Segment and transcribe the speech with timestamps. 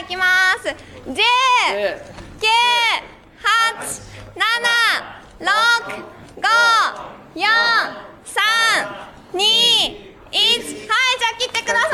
[0.00, 0.24] いきま
[0.62, 0.68] す。
[0.68, 0.74] 10、
[1.06, 1.20] 9、8、
[4.34, 4.40] 7、
[5.40, 5.44] 6、
[6.40, 6.48] 5、
[7.34, 7.44] 4、
[8.24, 8.40] 3、
[9.34, 9.36] 2、1。
[9.36, 11.88] はい、じゃあ切ってくださ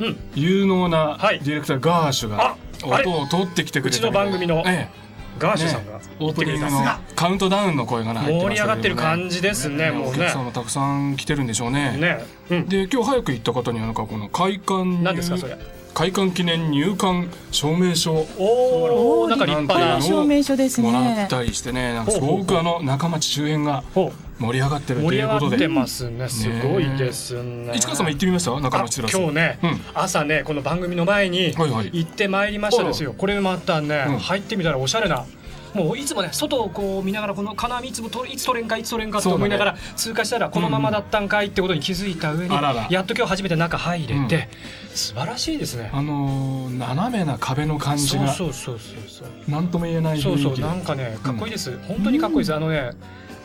[0.00, 0.16] うん。
[0.34, 1.38] 有能なはい。
[1.38, 2.56] ディレクターガーシュがあ
[2.90, 3.04] あれ。
[3.06, 4.64] 音を取ってきてくれたうちの番組の。
[4.66, 4.70] ええ。
[4.72, 5.07] ね
[5.38, 6.70] ガーシュさんがオープニングの
[7.14, 8.48] カウントダウンの声がね入ってましたけどね。
[8.48, 10.08] 盛り上がってる感じですねもうね。
[10.10, 11.96] お客さんもたくさん来てるんでしょうね。
[11.96, 12.24] ね。
[12.50, 12.68] うん。
[12.68, 15.56] で今日早く行った方にはなんかこの開館入何ですかそれ？
[15.94, 18.26] 開館記念入館証明書。
[18.38, 20.00] おおなんか立派な。
[20.00, 20.90] 証明書ですね。
[20.90, 25.44] もらったりしてねなんかすごくあの中町周辺がほ盛り上がってると盛りいうことで。
[25.46, 26.28] 上がってますね。
[26.28, 27.72] すごいですね。
[27.74, 28.60] 市川さんも行ってみました？
[28.60, 29.80] 中あ町テラス今日ね、うん。
[29.94, 34.18] 朝ねこの番組の前に行ってまいりましたですよ、これまたね、うん。
[34.18, 35.26] 入ってみたらおしゃれな
[35.74, 42.54] もういつもね外をこう見ながらこの金網いつもといつ取れんかいつ取れんかと思いながら通過したらこのままだったんかいってことに気づいた上に、
[42.90, 44.48] やっと今日初めて中入れて、
[44.94, 45.90] 素晴らしいですね。
[45.92, 49.28] あのー斜めな壁の感じがそうそうそうそうそう。
[49.46, 52.54] 何とも言えないそうそうなんかねかっこいいです、本当にかっこいいです。
[52.54, 52.92] あのね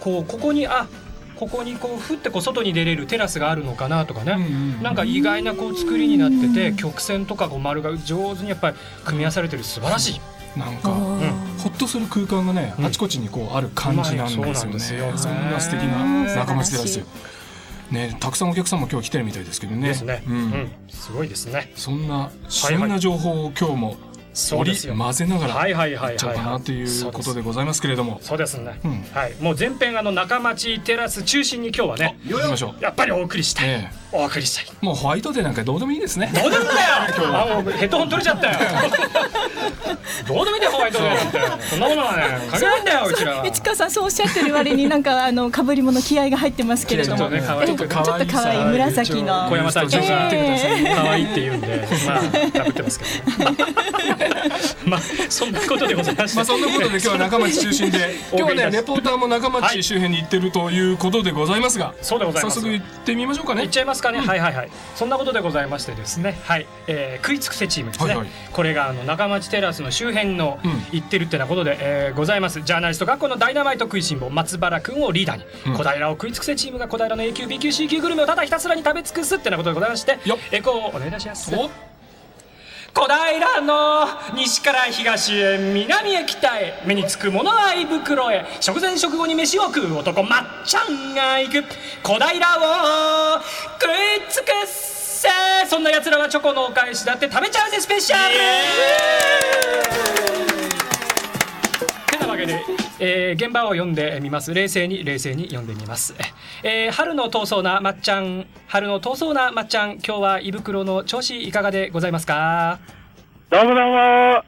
[0.04, 0.88] こうここにあ
[1.38, 4.44] ここにこうふってこう外に出れるテラスがあるのかなとかね、うん
[4.76, 8.76] うんなんか意外なこう作りになってて曲線とかこう丸が上手にやっぱり
[9.06, 10.60] 組み合わされてる素晴らしい。
[10.60, 12.86] なんかおほーっとする空間がね、うん。
[12.86, 14.54] あちこちにこうある感じなんですよね。
[14.54, 17.06] そうなんですよそんな素敵うなん中町テラス素晴ら。
[18.08, 19.88] ね、たくさんお客さんも今日来てるみたいですけどね。
[19.88, 20.72] ですね、ううんん。
[20.90, 21.72] すごいですね。
[21.76, 23.98] そんな旬な情報を今日も
[24.34, 24.96] そうですよ。
[24.96, 28.20] 混ぜながらはいはいはいはいいっちゃおうかなということでございますけれども。
[28.22, 32.84] そうですね、うんはいもう前編あの中町テラス中心に今日はね行きましょう。
[32.84, 34.66] やっぱりお送りしたい、えお送りしたい。
[34.70, 36.32] え、もうホワイトデーなんかどうでもいいですね。
[36.36, 36.88] どうでもいいんだよ。
[37.34, 38.60] あもうヘッドホン取れちゃったよ。
[40.28, 41.68] どうでもいいんだよホワイトデーなんて。
[41.70, 43.48] そんなものはね関係ないんだようちらは。
[43.48, 47.18] 市川さんそうおっしゃってる割になんかあの被り物気合が入ってますけれども。
[47.18, 47.96] ちょっとね可愛いえちょっと
[48.28, 49.50] 可愛い紫の。
[49.50, 50.84] 小山隊長がえ。
[50.86, 52.20] ー可愛いって言うんで、まあ、
[52.58, 53.52] かぶってますけど。
[54.86, 56.36] まあ、そんなことでございまして。
[56.36, 58.16] まあそんなことで今日は中町中心で。
[58.34, 62.56] 今日はねレポーターも中町周辺に行ってるということでございますが、そうでございます。
[62.56, 63.64] 早速行ってみましょうかね。
[63.64, 63.70] いっ。
[63.74, 64.70] ちゃいますかね、はいはいはい。
[64.96, 66.38] そんなことでございましてですね。
[66.44, 68.28] はい、えー、食いつくせチームですね、はいはい。
[68.52, 70.72] これがあの中町テラスの周辺のうん。
[70.92, 72.62] 行ってるってなことで、えーございます。
[72.62, 75.74] ジャーナリスト学校のダイナマイト食いしん坊松原くんをリーダーに、うん。
[75.78, 80.20] 小平を食いつくせチームが小平の A 級 B 級 C 級グルメをただひたすらに食べ尽くすってなことでございまして
[80.52, 81.56] エコーをお願いいたします。
[81.56, 81.93] お
[82.94, 88.46] 小平の西から東へ南へ北へ目につくものは胃袋へ。
[88.60, 91.64] 食前食後に飯を食う男まっちゃんが行く。
[92.04, 93.42] 小平を
[93.82, 95.28] 食い尽くせ。
[95.68, 98.18] そんな奴らがチョコのお返しだって食べちゃうぜスペシャ
[100.70, 100.73] ル。
[102.24, 102.60] なわけで、
[103.00, 106.16] えー現場を読んでみます冷静に冷静に読んでみます、
[106.64, 112.80] えー春の遠そうなまっちゃん春の遠そうなまっちゃん今日は胃袋の調子いかがでございますか？
[113.50, 114.44] どうもどうも、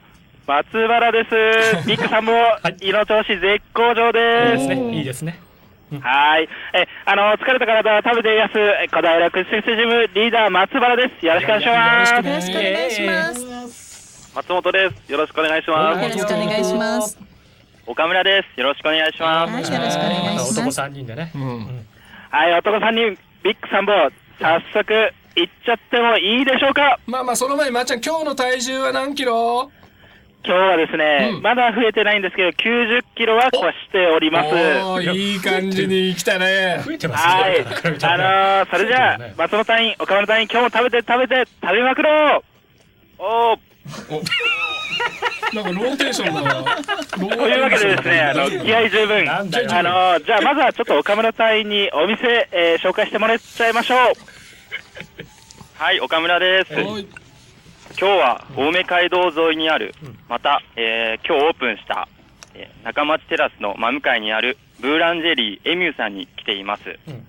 [0.46, 1.86] 松原です。
[1.86, 2.32] ミックさんも
[2.80, 4.68] い胃の調子絶好調いいです。
[4.68, 5.38] ですねいいですね
[6.00, 6.48] はい。
[6.74, 8.54] え、あの、疲れた体は食べて癒す、
[8.90, 11.24] 小平クッシンスジムリーダー松原です。
[11.24, 12.12] よろしくお願いします。
[12.12, 14.32] よろしくお願いします。
[14.34, 15.12] 松本です。
[15.12, 16.02] よろしくお願いします。
[16.02, 17.35] よろしくお願いします。
[17.86, 18.60] 岡村です。
[18.60, 19.52] よろしくお願いします。
[19.52, 20.76] はい、よろしくお願いしま男す。
[20.76, 21.86] 三人でねうん
[22.30, 24.10] はい、男さんにビッグ参謀、
[24.40, 24.92] 早速、
[25.36, 26.98] いっちゃってもいいでしょうか？
[27.06, 29.70] まあまあその前にまっちゃん今日の体重は何キロ？
[30.44, 34.48] 今日はですね、うんまだ増えてないんですけど、90キロは越しております。
[34.48, 37.52] おーいい感じに来たね増えてますはい。
[37.52, 37.64] ね。
[37.64, 43.58] 比べたあのー、それじゃあ、松本隊員、岡村隊員、今日も食べて食べて食べまくろうおー
[45.54, 49.30] なんかローテーションだなローというわけでですね、あの、気合十分。
[49.30, 49.50] あの
[50.20, 53.98] じゃあまずはちょっと岡村隊員にお店、えー紹介してもらっちゃいましょう。
[55.78, 56.72] はい、岡村です。
[56.74, 56.90] 今
[57.96, 59.94] 日は青梅街道沿いにある、
[60.28, 62.08] また、えー今日オープンした、
[62.54, 66.82] えー中町テラスの真向かいにあるブーランジェリーエミューさんに来ています。
[67.08, 67.26] うん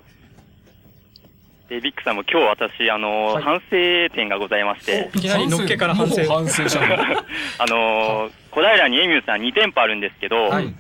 [1.70, 6.24] で、ビックさんも今日私、あのーはい反省点がございまして、いきなりのっけから反省。
[6.26, 6.96] 反省したの
[7.60, 10.74] あのー小平にエミューさん2店舗あるんですけど、はい。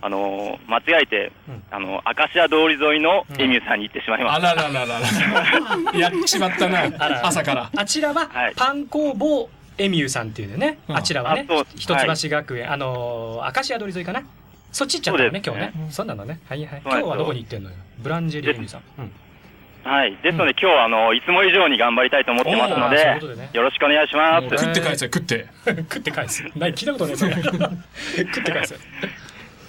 [0.00, 4.54] あのー間違えて、うんあのー、アカシア通り沿いのエミューさんに行ってしまいまあした。
[4.54, 5.00] らららら
[5.92, 6.84] ら やっちまったな
[7.26, 9.48] 朝からあちらははいパン工房
[9.78, 10.78] エミューさんっていうのね。
[10.88, 14.22] うんあちらはね一橋学園、あのー、明石家通り沿いかな。
[14.72, 15.72] そっち行っちゃったのね、今日ね。
[15.90, 16.40] そうなのね。
[16.48, 16.82] はいはい。
[16.84, 17.76] 今日はどこに行ってんのよ。
[17.98, 18.82] ブランジェリーエミューさん。
[19.84, 20.16] うんはい。
[20.22, 24.48] ですので、今日は、あのーいつも以上に頑張りたいと思ってますのおーそういうでね、よろしくお願いします。
[24.64, 26.44] 食って返せ食って 食って返す。
[26.56, 27.16] 何聞いたことない。
[28.34, 28.74] 食って返す。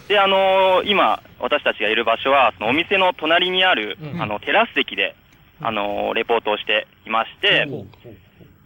[0.07, 5.15] で、あのー今、私たちがいる場所は、そのお店の隣にある、うんあの、テラス席で、
[5.61, 7.85] あのーレポートをしていまして、おう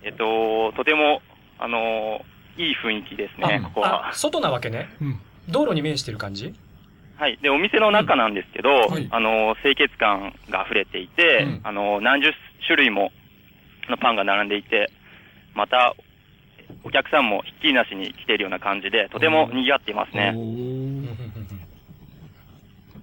[0.04, 1.22] えっと、とても、
[1.58, 4.14] あのーいい雰囲気ですね、あここはあ、。
[4.14, 4.90] 外なわけね。
[5.02, 6.54] うん道路に面してる感じ？
[7.20, 7.38] はい。
[7.42, 12.32] で、お店の中なんですけど、はいあのー清潔感が溢れていて、うんあのー何十
[12.66, 13.12] 種類も
[13.90, 14.90] のパンが並んでいて、
[15.54, 15.96] また、
[16.84, 20.32] お客さんもひっきりなしに来ているような感じで、とても賑わっていますね。
[20.34, 21.04] おー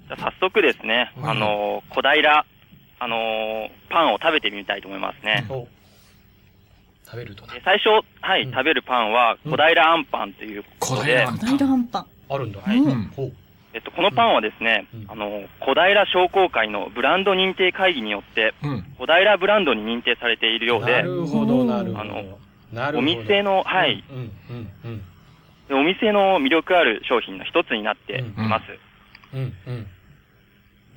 [0.09, 2.47] じゃあ早速ですね、はいあのー小平、
[3.01, 5.45] あのーパンを食べてみたいと思いますね。
[5.51, 5.67] お
[7.05, 12.07] 食べると最初、はい、うん食べるパンは小平あんパンということで、小平あんパン。
[12.31, 12.61] あるんだ。
[12.63, 13.33] はいうんほう
[13.77, 15.05] えっと、このパンはですね、うん。
[15.07, 18.85] あの、小平商工会のブランド認定会議によって、うん。
[18.99, 22.01] 小平ブランドに認定されているようなで、るほど、なるほど。
[22.01, 22.05] あ
[22.93, 25.03] のお店の、はい、うんうんうん
[25.69, 28.65] でお店の魅力ある商品の一つになっています。
[29.35, 29.87] うんうん。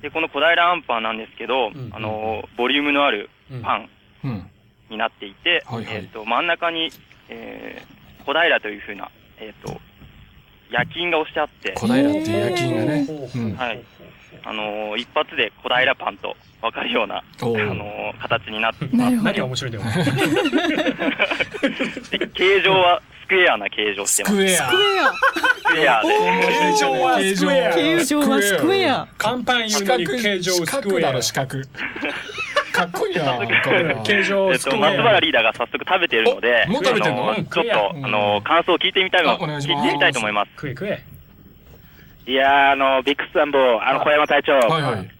[0.00, 3.62] で、この小平あんパンなんですけど、んあの、ボリュームのあるうん。
[3.62, 3.88] パン
[4.24, 4.50] うん。
[4.88, 5.96] になっていて、はいはい。
[5.96, 6.90] えっと、真ん中に、
[7.28, 9.78] えー、小平というふうな、えっと、
[10.70, 13.06] 夜勤が押してあって、小平っていう夜勤がね。
[13.56, 13.82] はい。
[14.42, 19.10] あのー一発で小平パンと分かるような、あのー形になってま。
[19.10, 19.84] 何が面白いんだよ。
[22.10, 24.34] で形状はスクエアな形状してます。
[24.34, 25.12] スクエアスクエア。
[25.54, 26.08] スクエアで。
[26.72, 29.08] 形状はスクエア形状はスクエア。
[29.16, 31.22] カンパン言四うのに角形状四スクエア角だろ。
[31.22, 31.58] 四角
[32.72, 33.22] かっこいいな
[34.04, 35.20] 形状えっと、スクエ松原ア。
[35.20, 40.50] リーダーが早速食べているので、おもう食べてんのちょっと、うんあのー感想を聞いてみたいの、聞いてみたいと思います。
[40.56, 41.02] 食え食え。
[42.26, 45.10] いやー、あの、ビックスさんも、あの、小山隊長、はいはい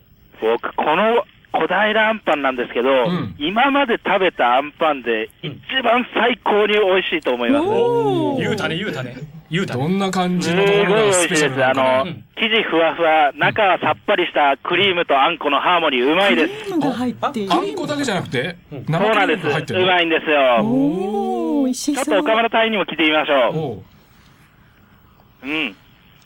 [0.41, 5.53] 僕、この小平あんパンなんですけど、ん今まで食べたあんパンで、一
[5.83, 7.67] 番最高に美味しいと思います。
[7.67, 9.17] おー言うたね言うたね。
[9.51, 9.97] 言うたどね。
[9.97, 11.29] んな感じすごい美のところが味しいです。
[11.29, 16.65] スペシャルなあの生地ふわふわ、中はさっぱりしたクリームとあんこのハーモニー、うまいです。
[16.65, 17.57] クリームが入っているあ。
[17.57, 19.43] んこだけじゃなくてうん生クリーそうなんです。
[19.45, 20.41] ムが入ってるうまいんですよ。
[20.63, 22.05] おー、美味しそう。
[22.05, 25.51] ちょっと岡村隊員にも聞いてみましょおうう。
[25.51, 25.77] うん。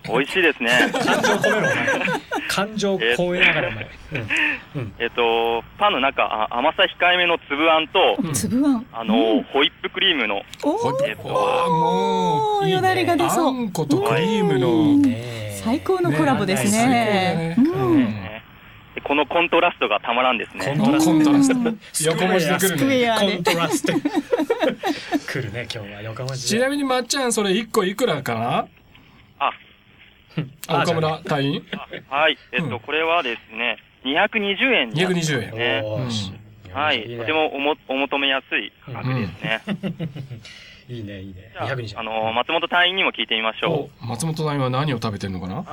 [0.06, 0.90] 美味しいですね。
[0.92, 1.74] 感情込めろお前。
[2.48, 3.90] 感情込めながらお前。
[4.76, 4.94] うん。
[4.98, 8.86] えっと、パンの中、あ甘さ控えめの粒あんと、粒あん。
[8.92, 10.78] あの、ホイップクリームの、おー。
[10.78, 15.02] ホイップわあもうおーよだれが出あそんことクリームの。
[15.62, 17.56] 最高のコラボですね。
[17.58, 18.14] うん。
[19.02, 20.66] このコントラストがたまらんですね。
[20.66, 21.10] コントラスト。
[21.10, 21.54] コントラスト。
[21.54, 23.16] うん横文字で来るスクエね。
[23.18, 23.92] コントラスト。
[25.32, 26.02] 来るね今日は。
[26.02, 26.58] 横文字で。
[26.58, 28.34] ちなみにまっちゃんそれ1個いくらか？
[28.34, 28.66] なあ、あ
[30.68, 31.62] 岡村隊員？
[32.08, 32.38] はい。
[32.52, 32.80] えっと、うん。
[32.80, 36.74] これはですね、220円になってます220円。
[36.74, 37.08] はい。
[37.08, 39.62] ねとてもおもお求めやすい価格ですね。
[40.88, 41.50] いいねいいね。
[41.52, 45.64] じゃあ220あの、松本隊員にも聞いてみましょお松本隊員は何を食べてるのかな？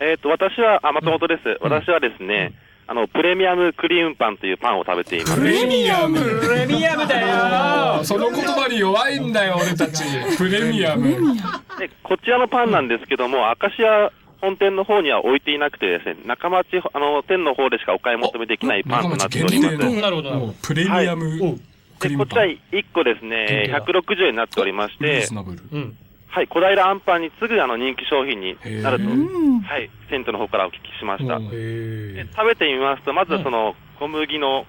[0.00, 1.58] えっ、と、私は、あ、松本です。
[1.60, 2.52] 私はですね、
[2.90, 5.34] あの、プレミアムクリームパンというパンを食べています。
[5.36, 6.18] プレミアム？
[6.40, 8.00] プレミアムだよ。
[8.02, 10.02] その言葉に弱いんだよ俺たち。
[10.38, 11.36] プレミアム。
[11.78, 19.76] で、こちらのパンなんですけども、明石家本店の方には置いていなくてですね、中町、あの、店の方でしかお買い求めできないパンとなっております。
[19.76, 21.56] 中町限定なるほどプレミアおムうで、
[21.98, 22.48] クリームパン。
[22.48, 25.62] こちら1個ですね限、定だ160円になっておりましリーてズ、ナブル。
[25.72, 25.96] うん。
[26.30, 29.04] はい、小平あんパンに次ぐあの人気商品になると。
[29.04, 31.36] はい、店長の方からお聞きしました。
[31.36, 31.50] うん。
[31.50, 34.66] でへ食べてみますと、まずはその小麦の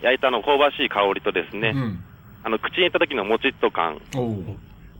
[0.00, 2.04] 焼いたあの香ばしい香りとですね、うん。
[2.44, 4.00] あの口に入れた時のもちっと感、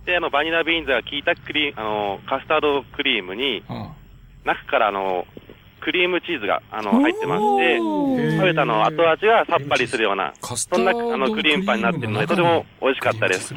[0.04, 3.92] であのバニラビーンズが効いたクリーあのカスタードクリームに、あ
[4.44, 5.26] 中からあの
[5.80, 8.37] クリームチーズがあの入ってまして、ー。
[8.37, 13.54] 食べたの後味がさっぱりするような、そんなあのクリームパンになっているので、とても美味しかったです。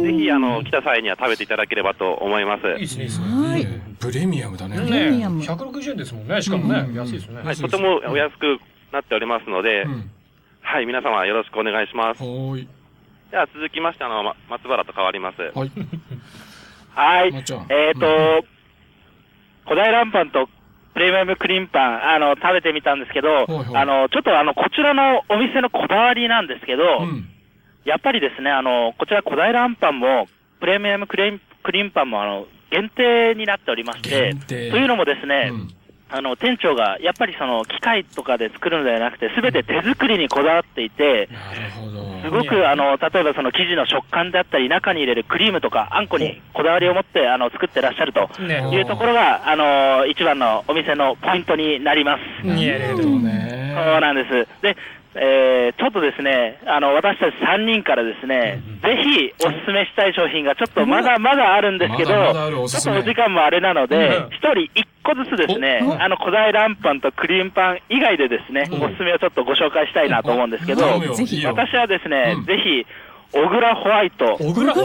[0.00, 2.66] おぜーひあの来た際には食べていただければと思います。
[2.66, 3.26] いいですねいいですね。
[3.26, 3.66] はい。
[3.98, 4.76] プレミアムだね。
[4.76, 5.40] プレミアム。
[5.40, 6.88] ね160円ですもんねしかもね。
[6.94, 7.42] 安いですよね。
[7.42, 8.58] はい、とてもお安く
[8.92, 10.10] なっておりますので、うん。
[10.60, 12.22] はい、皆様よろしくお願いします。
[12.22, 12.68] はーい。
[13.30, 15.40] では続きまして、あの、ま松原と変わります。
[15.40, 15.70] はい。
[16.92, 17.34] はい。
[17.68, 18.44] えっ、と、
[19.64, 20.48] 古代ランパンと
[20.94, 23.76] プレミアムクリームパン、あの、食べてみたんですけど、いはい。
[23.76, 27.28] あの、ちょっとあの、こちらのお店のこだわりなんですけど、うん
[27.84, 30.28] やっぱりですね、あの、こちら古代ランパンも、
[30.60, 35.68] プレミアムクリームクリームパンも、あの、限定になっておりまして、というのもですね、うん。
[36.12, 42.00] あの、店長が、やっぱりその、機械とかで作るのではなくて、すべて手作りにこだわっていて、なるほど。
[42.22, 48.68] すごく、あの、例えばその生地の食感であったり、中に入れるクリームとか、あんこにこだわりを持って、あの、作ってらっしゃるとね。
[48.72, 52.22] いうところが、あの、一番のお店のポイントになります。
[53.74, 54.62] そうなんです。
[54.62, 54.76] で、
[55.14, 72.44] えーちょっとですね、あの、私たち3人からですね、ぜひおすすめしたい商品がちょっとまだまだあるんですけど、まだまだあるおちょっとお時間もあれなのでうん、一、人一個ずつですね、あの、古代ランパンとクリームパン以外でですね、おすすめをちょっとご紹介したいなと思うんですけど、私はですね、うん。
[72.44, 72.86] ぜひ、
[73.32, 74.82] 小倉ホワイト、小倉ホ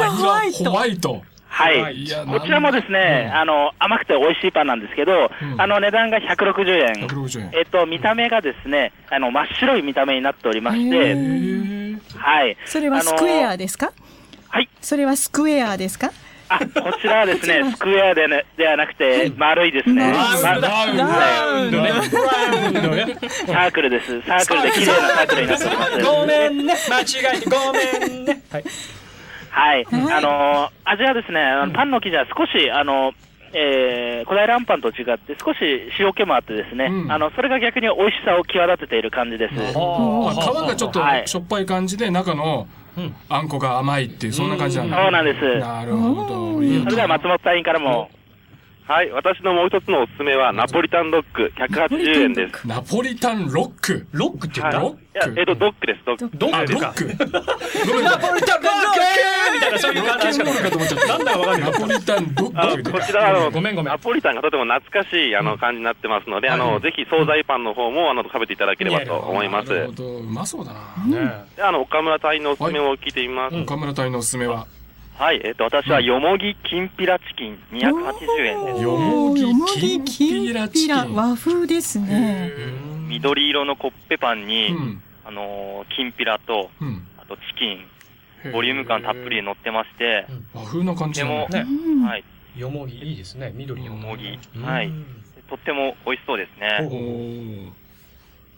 [0.77, 1.21] ワイト
[1.57, 1.95] はい。
[2.27, 5.61] こちらもですね、うんあの、甘くて美味しいパンなんですけど、うん。
[5.61, 6.69] あの、値段が160
[6.99, 7.07] 円。
[7.07, 7.49] 160円。
[7.53, 11.97] えっと、見た目がですね、あの、真っ白い見た目になっておりましへて、ー。
[12.17, 12.57] はい。
[12.65, 13.93] それはスクエアですか？
[14.49, 14.69] はい。
[14.81, 16.11] それはスクエアですか？
[16.49, 16.65] あ、こ
[17.01, 20.13] ちらはですね、 スクエアで,、ね、ではなくて、丸いですね。
[20.13, 24.21] サークルです。
[24.23, 26.03] サークルで綺麗なサークルになっております。
[26.03, 26.75] ごめんね。
[26.89, 27.03] 間違
[27.37, 28.41] えてごめんね。
[28.51, 28.63] はい
[29.55, 29.85] はい。
[29.85, 30.13] はい。
[30.13, 33.13] あのー味はですね、あのパンの生地は少し、あの、
[33.53, 35.57] えー、古代ランパンと違って少し
[35.97, 37.11] 塩気もあってですね、うん。
[37.11, 39.53] あの、それが逆に美味しさを際立てている感じです。
[39.55, 41.27] あ皮がちょっとはい。
[41.27, 43.15] しょっぱい感じで中のうん。
[43.29, 44.97] あんこが甘いっていうそんな感じなんだ。
[45.01, 45.59] そうなんです。
[45.59, 46.63] なるほど。
[46.63, 48.09] いいよそれでは松本隊員からも、
[48.87, 52.67] はい、私のもう一つのおすすめは、ナポリタンドッグ、180円です。
[52.67, 54.05] ナポリタンロック？
[54.11, 54.91] ロックって言ったはい。
[54.91, 56.37] のいや、えっと、ドッグです、ドッグ。
[56.37, 57.05] どあうかロック。
[58.03, 58.99] ナポリタンロック！
[59.55, 61.07] みたいなそういう話かと思っちゃった。
[61.07, 61.71] なんだかわかんない。
[61.71, 63.91] ナポリタンロックこちら、あの、ごめんごめん。
[63.91, 69.69] ナポリタンがとても懐かしい、あの、感じになってますので、あの、ぜひ、惣菜パンの方も、あの、食べていただければと思います。
[69.69, 70.05] なるほど。
[70.17, 70.79] うまそうだな。
[71.07, 73.55] ねで、あの、岡村隊員のおすすめを聞いてみます。
[73.55, 74.67] 岡村隊のおすすめは？
[75.17, 78.83] はい、えっ、と、私はよもぎきんぴらチキン280円です。
[78.83, 81.15] よもぎよもぎきんぴらチキン。
[81.15, 82.51] 和風ですね。
[83.07, 85.01] 緑色のコッペパンうに、ん。
[85.23, 87.07] あのーきんぴらと、うん。
[87.17, 92.03] あとチキン、ボリューム感たっぷりで乗ってまして、和風な感じでも、ねうん。
[92.03, 92.23] はい、
[92.57, 93.53] よもぎいいですね。
[93.55, 94.63] 緑よもぎうん。
[94.63, 94.91] はい。
[95.49, 96.89] とっても美味しそうですね。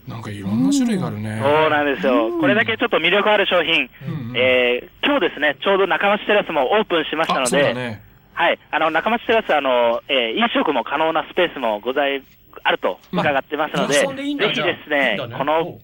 [0.07, 1.39] なんかいろんな種類があるね。
[1.41, 2.39] そうなんですよ。
[2.39, 4.37] これだけちょっと魅力ある商品、うんうん。
[4.37, 8.01] えー、今日ですね、ちょうど中町テラスもオープンしましたあので、そうだね。
[8.33, 12.23] はい、あの、中町テラス、あの、えー飲食も可能なスペースもござい、
[12.63, 15.17] あると伺ってますので、そんでいいぜひですねね。
[15.37, 15.79] この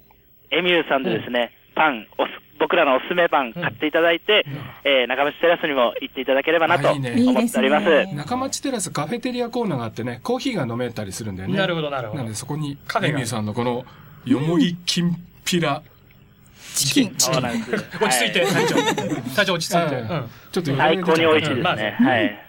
[0.51, 4.45] エミューさんでですね、パン、おす僕らのおすすめパン買っていただいて、
[4.85, 7.89] えー中町テラスにも行っていただければなと思っております。
[7.89, 8.13] ね。
[8.13, 11.57] 中町テラスカフェテリアコーナーがあってねコーヒーが飲めたりするんだよね。
[11.57, 12.19] なるほどなるほど。
[12.19, 13.83] なんでそこにカフェミューさんのこの
[14.25, 15.81] よもぎきんぴら
[16.75, 17.09] チキン。
[17.13, 18.75] 落ち着いては隊長
[19.35, 20.03] 隊長落ち着いて
[20.51, 21.97] ちょっと最高に美味しいですまあねね。
[21.99, 22.39] はい。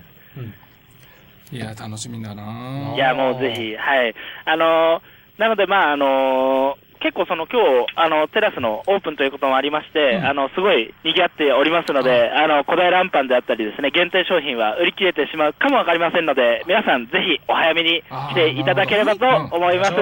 [1.52, 4.14] いや楽しみだないや、もうぜひ、はい。
[4.46, 19.92] あのーなので、まあ、あのー結構その今日、あの、テラスのオープンということもありまして、うんあの、すごい賑わっておりますので、あの、古代ランパンであったりですね、限定商品は売り切れてしまうかもわかりませんので、皆さんぜひお早めに来ていただければと思います。
[19.92, 19.98] う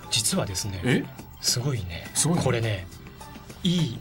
[0.10, 1.06] 実はですねえ？
[1.42, 2.44] すごいねすごいね。
[2.44, 2.88] これね
[3.64, 4.00] いい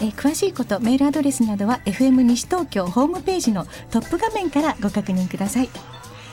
[0.00, 5.68] えー、詳しいことメールアドレスなどは FM 西東京ホームページのトップ画面からご確認ください。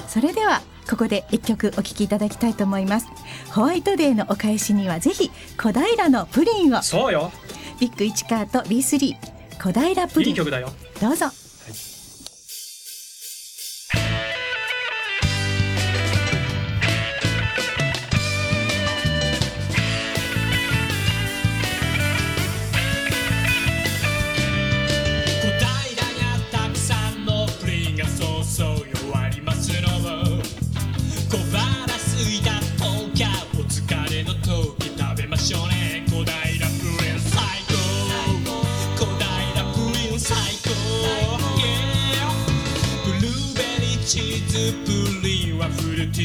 [0.08, 3.08] それではここで一曲お聴きいただきたいと思います。
[3.52, 6.82] ホワイトデーのお返しにはぜひ小平のプリンを。
[6.84, 7.32] そうよ。
[7.80, 9.16] ビッグ1カート B3
[9.62, 10.30] 小平プリン。
[10.30, 10.72] いい曲だよ。
[11.02, 11.45] どうぞ
[46.16, 46.22] そ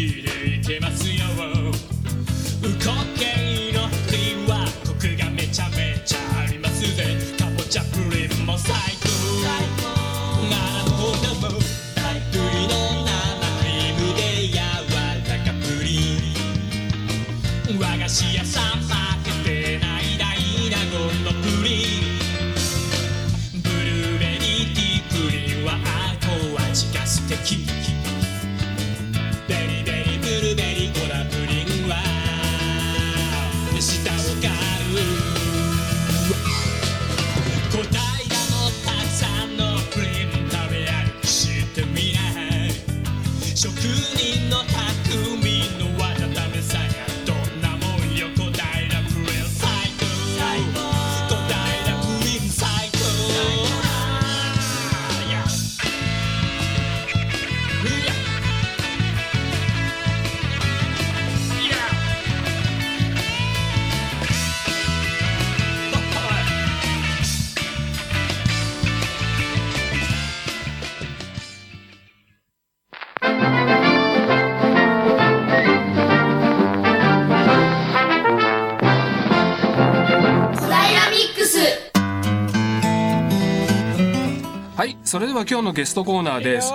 [85.50, 86.72] 今日のゲストコーナーです。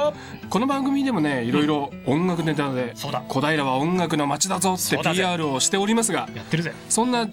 [0.49, 2.93] この番組でもねいろいろ音楽ネタで、
[3.29, 6.73] 小平は音楽の街だぞって PR をしておりますがやってるぜ。
[6.89, 7.29] そんな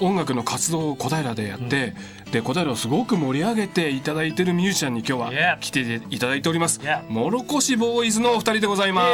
[0.00, 1.94] 音楽の活動を小平でやって、
[2.26, 9.08] うん、で小平をすごく盛り上げていただいてるミュージシャンに今日は来ていただいております、もろこしボーイズのお二人でございます。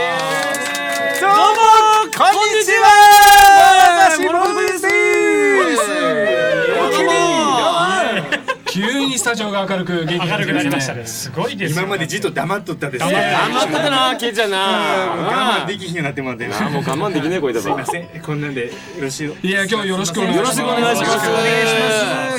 [1.18, 1.36] どうも
[2.14, 2.90] こんにちは
[8.70, 11.04] 急にスタジオが明るく元気明るくなりましたね。
[11.06, 11.78] すごいです。
[11.78, 13.12] 今までじっと黙っとったですね。
[13.12, 14.58] 黙っとったな、ケイちゃんな。
[14.58, 16.70] 我慢できひんなってもらってな。
[16.70, 18.06] もう我慢できねえこいだすいません。
[18.22, 19.48] こんなんでよろしい。
[19.48, 20.60] いや今日よろしくお願いします。
[20.60, 21.10] よろしくお願いしま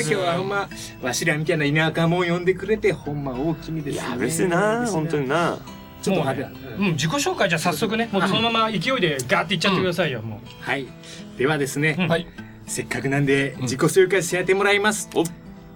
[0.00, 0.68] 今日はほんま
[1.02, 3.94] わしらみたいな田舎も呼んでくれてほんま大きみです。
[3.94, 5.58] いや嬉しいな、本当にな。
[6.02, 10.64] ちょっと派手うん、自己紹介じゃ早速ね、もうそのまま勢いでガーっていっちゃってくださいよ、もう。
[10.64, 10.88] はい。
[11.38, 11.94] ではですね。
[12.08, 12.26] はい。
[12.66, 15.08] せっかくなんで自己紹介してやってもらいます。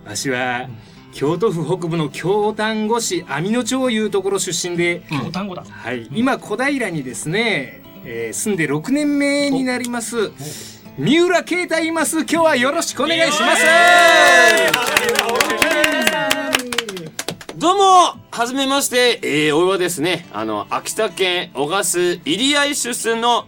[0.07, 0.69] わしは
[1.13, 5.65] 京都府北部の京丹後市網野町いうところ出身で、京丹後だ。
[5.67, 10.31] はい、今小平にですね、えー住んで6年目になります。
[10.99, 12.19] 三浦慶太言います。
[12.21, 13.65] 今日はよろしくお願いします。
[17.57, 17.83] どうも
[18.31, 23.47] はじめまして、えー、おいはですね、あの、秋田県小笠入合出身の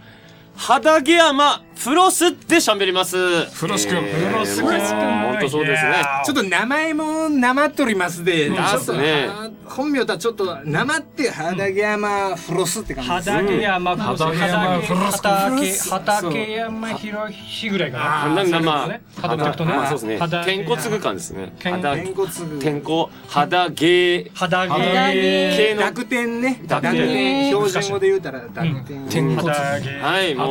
[0.55, 3.45] 畑山フロスって喋ります。
[3.51, 4.69] フロス君フロス君。
[4.69, 6.03] 本当そうですね。
[6.25, 13.29] ちょっと名前もなまっとりますで、うんちょっとそうですねあ本名とはちょっとなまって畑山フロスって感じです。
[13.31, 18.23] 畑山フロス、畑山フロス畑畑山広しぐらいかな。
[18.23, 19.73] あなんかまあ、ね肌的とね。
[19.73, 20.17] まあそうですね。
[20.17, 21.53] 畑天骨具感ですね。
[21.59, 26.59] 天肌天骨具天候、肌芸、肌系芸の濁点ね。
[26.67, 29.37] 濁濁点点標準語で言うたら濁点。
[29.37, 30.49] はい、もう。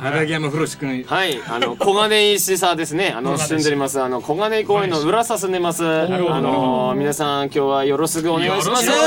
[0.00, 1.02] 畑山フロス君。
[1.02, 3.08] はい、あの小金井市さですね。
[3.10, 4.00] あの住んでおります。
[4.00, 5.84] あの小金井公園の裏さ住んでます。
[5.84, 8.86] あるほどの皆さん今日はよろしくお願いします。
[8.86, 8.98] よろ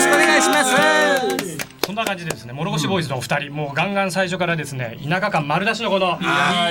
[0.00, 1.66] しくお願いします。
[1.84, 6.18] そんな感じでですね、諸星ボーイズのお二人、もうガンガン最初からですね、田舎感丸出しのこの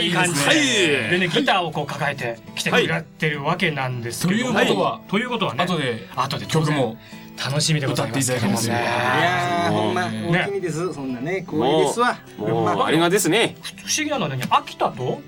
[0.01, 6.97] いい感じで、でねギターをこう抱えて来てくれてるわけなんですけど、ということはということはね、後で後で曲も
[7.43, 8.65] 楽しみでございますけどもね。
[8.65, 10.93] いやーほんまね大きにです。
[10.93, 12.17] そんなね光栄ですわ。
[12.37, 13.57] もうあれがですね。
[13.85, 15.21] 不思議なのはね、秋田と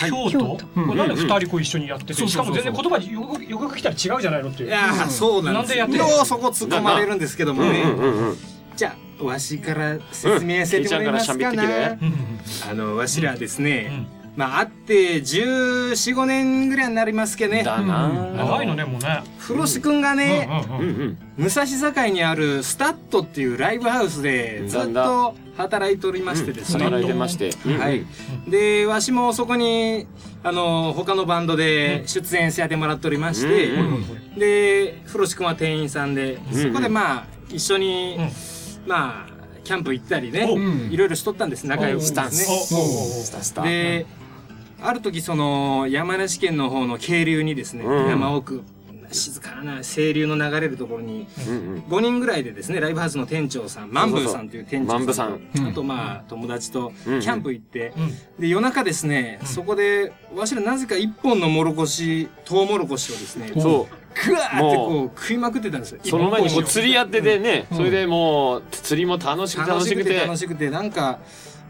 [0.00, 4.68] 京都、これなんで二人こう一緒にやってて、しかも全然言葉よくよく来たら違うじゃないのっていう。
[4.68, 5.86] いやーそうなんですよ。
[5.86, 7.84] なんでやってるようそこ突っ込まれるんですけどもね。
[8.76, 12.70] じゃあわしから説明させてもらいますかうんケイちゃんから喋ってなきて。
[12.70, 14.06] あのわしらですね。
[14.36, 17.62] まあ会って14、5年ぐらいになりますけどね。
[17.62, 18.08] だな。
[18.08, 19.22] 長いのね、もうね。
[19.38, 20.48] 風呂師くんがね。
[21.36, 26.84] 武蔵境にあるスタットっていうライブハウスでずっと働いておりましてですね。
[26.84, 27.50] 働いてまして。
[27.78, 28.04] はい。
[28.48, 30.06] で、わしもそこに、
[30.42, 33.70] あの、他のバンドで出演してやってもらっておりまして、
[34.36, 38.18] で、風呂師くんは店員さんで、うんそこでまあ、一緒に、
[38.86, 42.28] まあ、キャンプ行ったりね、んいろいろしとったんです、仲良くですね。
[42.28, 43.62] スタスタ。
[43.62, 44.06] で、
[44.86, 48.08] ある時その山梨県の方の渓流にですね、うん。
[48.08, 48.62] 山奥
[49.10, 51.82] 静かな清流の流れるところにうんうん。
[51.82, 57.18] 5人ぐらいでですねライブハウスの店長さんマンブーさんという店長さんとあとまあ友達とキうん。
[57.20, 58.40] ャンプ行って、うん。
[58.40, 63.52] で夜中ですね、そこでわしらなぜか一本のもろこしトウモロコシをですね
[64.14, 65.98] そグワーってこう食いまくってたんですよ。
[66.04, 66.08] う。
[66.08, 70.14] その前にこう釣りやっててね、それでもう釣りも楽しくて楽しくて。
[70.14, 70.26] 楽しくて。
[70.26, 71.18] 楽しくてなんか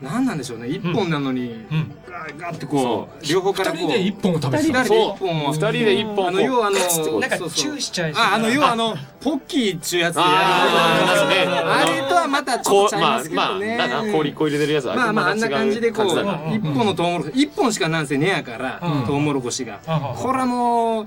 [0.02, 0.68] なんなんでしょうね。
[0.68, 1.66] 一本なのに、ん。
[2.06, 4.82] ガーガーってこう両方からこう二人で一本を食べてた。
[4.82, 5.46] 二人でそう一本。
[5.46, 10.32] を二人で一本あの要はあのなんかチューしちゃいそうなああの要はあのポッキーっちゅうやつでやる。
[10.34, 11.58] あーありますね。
[11.58, 19.06] あれとはまたちょっとちゃいまあまあますけどねだな氷こう入れてるやつまあまああんな感じでこう一本のトウモロコシ一本しかなんせねやからうん。
[19.06, 19.80] トウモロコシが。
[19.86, 21.06] うんこれはもう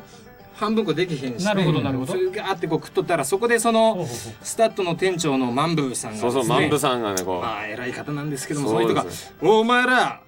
[0.57, 1.45] 半分こできへんし。
[1.45, 2.11] なるほどなるほど。
[2.13, 4.05] それガーってこう食っとったらそこでその
[4.41, 7.41] スタッドの店長のマンブーさんがそうそう、マンブさんがね、こう。
[7.41, 10.21] まあ偉い方なんですけどもそそうういう人がです「お前ら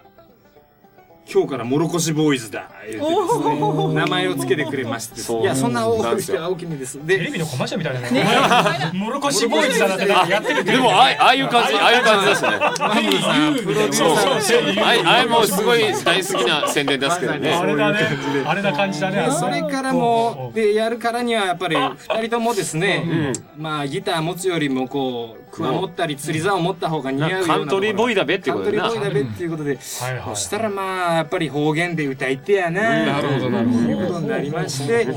[1.31, 3.93] 今日からもろこしボーイズだ」言うてですね。
[3.93, 5.27] 名前をつけてくれましてです。
[5.27, 5.41] そう。
[5.43, 6.37] いやそんな大なんですよ。
[6.37, 8.91] きな大きにですでテレビのコマーシャルみたいだね。
[8.93, 10.63] もろこしボーイズだなってやってる。
[10.63, 12.25] でも、ああいう感じ、ああいう感じ。
[12.27, 12.49] ですね。
[12.49, 13.55] マンブーさん。
[13.55, 17.53] プロデューそうサーあれあれもすごい大好きな宣伝ですけどね。
[17.53, 17.99] あれだね。
[18.45, 19.23] あれな感じだね。
[19.23, 28.83] でそれからもでやるからにはやっぱり二人ともですね、まあギター持つよりもこうクワ持ったり釣り竿を持った方が似合うようなカントリーボーイだべっていうことでな。
[28.83, 30.35] カントリーボーイだべっていうことで、はいはい。
[30.35, 35.07] そしたらまあやっぱり方言で歌いてやな、なるほどなるほということになりまして、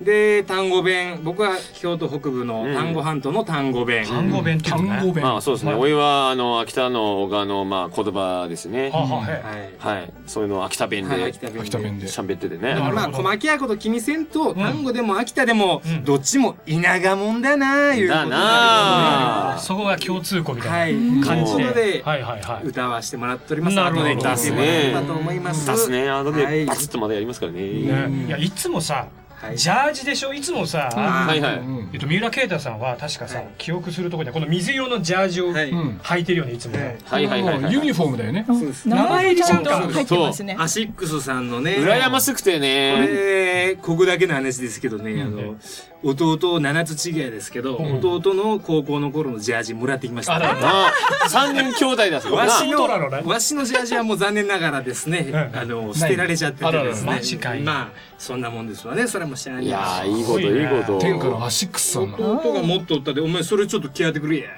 [0.00, 1.20] で単語弁。
[1.22, 4.88] 僕は京都北部の丹後半島の単語弁、単語弁っていうのね。
[4.88, 5.24] 単語弁。
[5.24, 5.72] まあそうですね。
[5.72, 5.80] はい。
[5.80, 8.90] おいは、あの、秋田の小川の、まあ、言葉ですね。
[8.90, 10.12] はあはいはい。
[10.26, 12.06] そういうのを秋田弁はいで秋田弁秋田弁で。
[12.06, 12.74] 喋っててね。
[12.74, 14.54] まあ細きやこと気にせんと、ん。
[14.54, 16.04] 単語でも秋田でも、ん。
[16.04, 22.02] どっちも稲がもんだなあいうことだになあそこが共通項みたはいい、な感じでで。
[22.04, 22.66] はいはいはい。
[22.66, 23.76] 歌わしてもらっております。
[23.76, 25.66] なるほど後で聞いてもらえればと思います。
[25.66, 26.08] 出すね。
[26.08, 27.60] あのはいね、バツッとまでやりますからね。
[27.60, 30.32] ねいやいつもさ、はいジャージでしょ？
[30.32, 31.60] いつもさ、はいはい。
[31.92, 36.98] えっと三浦慶太さんは確かさ、はい記憶するところでこの水色のジャージを履いてるよねいつもね。
[37.04, 37.72] はいはいはいはい。
[37.72, 38.88] ユニフォームだよねそうです。
[38.88, 40.56] 名前ちゃんと名入ってますね。
[40.58, 43.06] アシックスさんのね、羨ましくてこね。
[43.08, 45.56] れ、ここだけの話ですけどね、あの、
[46.04, 50.34] 弟七つ違いですけど、弟の高校の頃のジャージもらってきました。
[50.34, 50.54] あら。
[50.54, 50.92] なあ、
[51.28, 52.32] 三人兄弟だそ。
[52.34, 53.22] わしの弟なのね。
[53.24, 55.58] わしのジャージはもう残念ながらですね、うん。
[55.58, 57.88] あの捨てられちゃっててですね、まあ
[58.18, 59.64] そんなもんですわね、それもしゃあない。
[59.64, 60.98] いやー、いいこと、いいこと。
[60.98, 64.38] 天下のアシックスさんが弟がもっとおったで、お前それちょっと着合ってくれ。
[64.40, 64.50] や。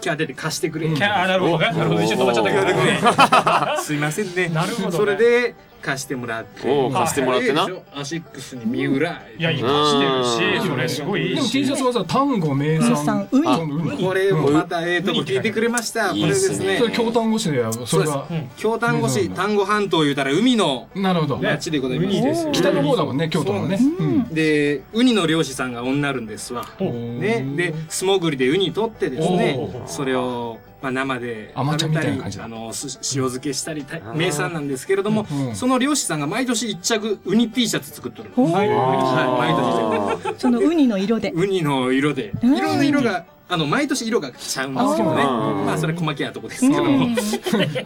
[0.00, 0.88] キャー出て貸してくれ。
[0.88, 1.72] キャーなるほどね。
[1.72, 2.02] なるほど。
[2.02, 4.48] 一瞬止まっちゃったけど すいませんね。
[4.48, 4.96] なるほどね。
[4.96, 6.90] それで貸してもらって。
[6.92, 7.68] 貸してもらってな。
[7.94, 9.22] アシックスに三浦。
[9.38, 16.10] いやいい貸してるしそれすごいいいでもし T シャツはさ単語名名産これもまたええとこ聞いてくれました。
[16.10, 16.78] これですね。
[16.78, 16.86] そ。
[16.86, 17.86] れ京丹後市でやる。
[17.86, 18.26] それが。
[18.56, 21.38] 京丹後市丹後半島言うたら海のなるほど。
[21.38, 22.50] 町でございます。
[22.52, 23.78] 北の方だもんね京都のね。
[23.80, 26.64] うんでウニの漁師さんが女るんですわ。
[26.80, 38.40] ね、で素潜りでウニ取ってですねそれを、まあ、生で食べたりあのす塩漬けしたりた名産なんですけれども、うんその漁師さんが毎年一着ウニ T シャツ作っとるんです。
[38.40, 41.32] はい、はい、毎年そのウニの色で。
[41.32, 42.32] ウニの色で。
[42.42, 42.56] うん。
[42.56, 45.24] 色の色があの毎年色がちゃうんですけどね。
[45.24, 47.14] まあそれ細けやとこですけども。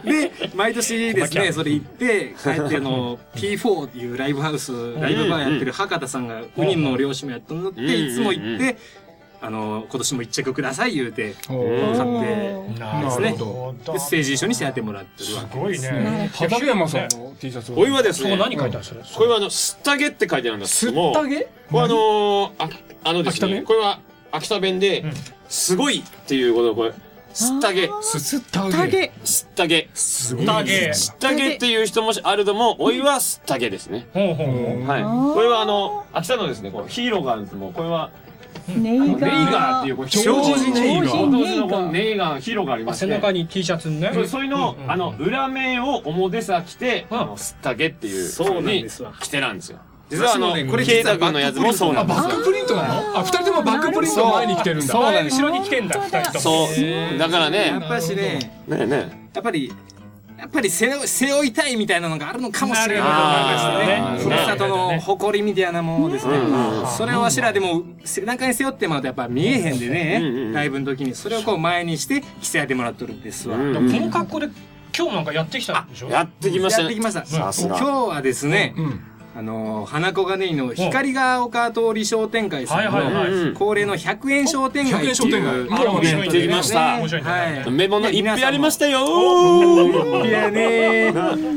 [0.03, 8.77] で毎年ですねそれ行って帰ってあの T4 っていうライブハウスライブバーやってる博多さんがウニの漁師もやっとんのっていつも行って
[9.45, 12.79] あの今年も一着ください言うて買って。
[12.79, 13.31] なですね。
[13.31, 15.47] るほでステージ一緒にしてやってもらってるわす。
[15.57, 16.29] ごいなね。
[16.31, 18.37] る畠山さんの T シャツおいはですね。
[18.37, 21.41] 何書いてあるんですかこれはあのすったげって書いてあるんですすっけどもたげ？
[21.41, 22.69] これあのーあ
[23.03, 23.99] あのですねこれは
[24.31, 25.13] 秋田弁でん。
[25.49, 26.93] すごいっていうことこれ
[27.33, 27.89] すったげ。
[28.01, 29.11] すったげ。
[29.23, 29.89] すったげ。
[29.93, 34.07] すごいタゲすったげっていう人もあるともおいはすったげですね。
[34.13, 34.87] ほうほうほう。
[34.87, 35.03] はい。
[35.33, 38.11] これはあの秋田のですねこのヒーローがあるんですけどもこれは
[38.67, 41.11] ネイネイガガーっていうこれ超人ネイガー。
[41.11, 41.81] 超人ネイガー。
[41.81, 43.05] のネイガーヒーローがありまして。
[43.07, 44.11] 背中に T シャツにね。
[44.13, 49.13] それそれの、あの裏面を表さ着て、あのすったげっていうそうなんにですわ。
[49.19, 49.79] 着てなんですよ。
[50.09, 52.17] 実はあのこれケイタ君のやつもそうなあんです。
[52.17, 53.19] よバックプリントなの？
[53.19, 54.93] あ二人ともバックプリント前に来てるんだ。
[54.93, 56.39] そう後ろに来てんだ二人とも。
[56.39, 56.67] そ
[57.15, 57.17] う。
[57.17, 59.73] だからねやっぱしねねえねやっぱり
[60.43, 63.03] やっぱり背負背負いたいみたいなのがあるのかもしれない。
[63.05, 64.29] なるほど。
[64.29, 66.33] ふるさとの誇りみたいなものですね。
[66.97, 70.51] それをわしらでも背中に背負ってもらうとやっぱ見えへんでね。
[70.53, 73.55] ライブの時にそれをこう前にして着せてもらっとるんですわ。
[73.55, 74.49] この格好で
[74.95, 76.09] 今日なんかやってきたんでしょ？
[76.09, 76.83] やってきましたね。
[76.83, 77.67] やってきました。
[77.67, 79.01] 今日はですねうん
[79.35, 82.85] あの花子金井の光が丘通り商店会さん
[83.51, 87.71] の恒例の100円商店街って100円商店いう街あ面白いね行ってきました。
[87.71, 91.13] メモの一品ありましたよいやね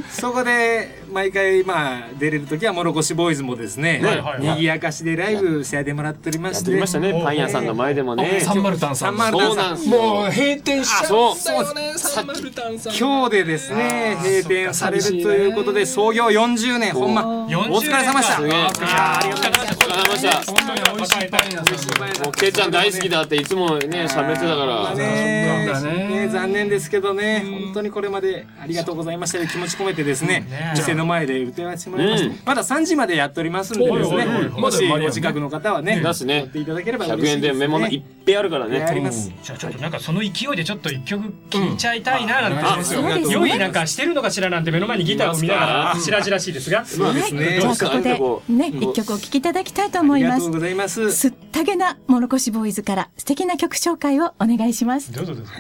[0.08, 4.40] そこで毎回まあ出れる時はもろこしボーイズもですねはいはいはい。
[4.40, 7.22] 賑やかしでライブせやでもらっておりまやっしててきましたね。
[7.24, 8.40] パン屋さんの前でもね。
[8.40, 9.16] サンマルタンさん。
[9.16, 9.98] サンマルタンさそうなんんですよ。
[9.98, 12.96] もう閉店しちゃったよねそうサンマルタンさん。
[12.96, 16.92] 今日でですね閉店されるということで創業40年。
[16.92, 18.36] ほんまお疲れ様でした。
[18.36, 18.50] すげえ。
[18.50, 19.76] いやーありがとうございました。
[19.76, 24.94] ありがとうございました本当に美味しいパン屋さんもうケイちゃん大好きだっていつもね喋ってたから。
[24.94, 27.44] ねそうだねね残念ですけどね。
[27.64, 29.46] 本当にこれまでありがとうございました。
[29.46, 30.40] 気持ち込めてですね。
[30.50, 32.38] ね店の前で歌わせてもらいましたうん。
[32.44, 36.34] まだ3時までやっておりますんでですねもしお近くの方はねね。
[36.34, 37.48] やっていただければ嬉100円しいでね。
[37.48, 39.32] ですメモのいっぺいあるからやりねます。
[39.42, 43.32] じゃあちょっとなんかその勢いでちょっと一曲聴いちゃいたいななんて、あそうですね。
[43.32, 46.84] 良いなんかしてるのかしらなんて目の前にギターを見ながらしらじらしいですが。
[46.84, 47.60] そうですね。
[47.60, 50.32] じゃあここでね一曲お聴きいただきたいと思います。
[50.34, 51.12] ありがとうございます。
[51.12, 55.12] すったげなもろこしボーイズから素敵な曲紹介をお願いします。
[55.12, 55.52] どうぞどうぞ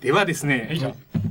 [0.00, 0.70] ではですね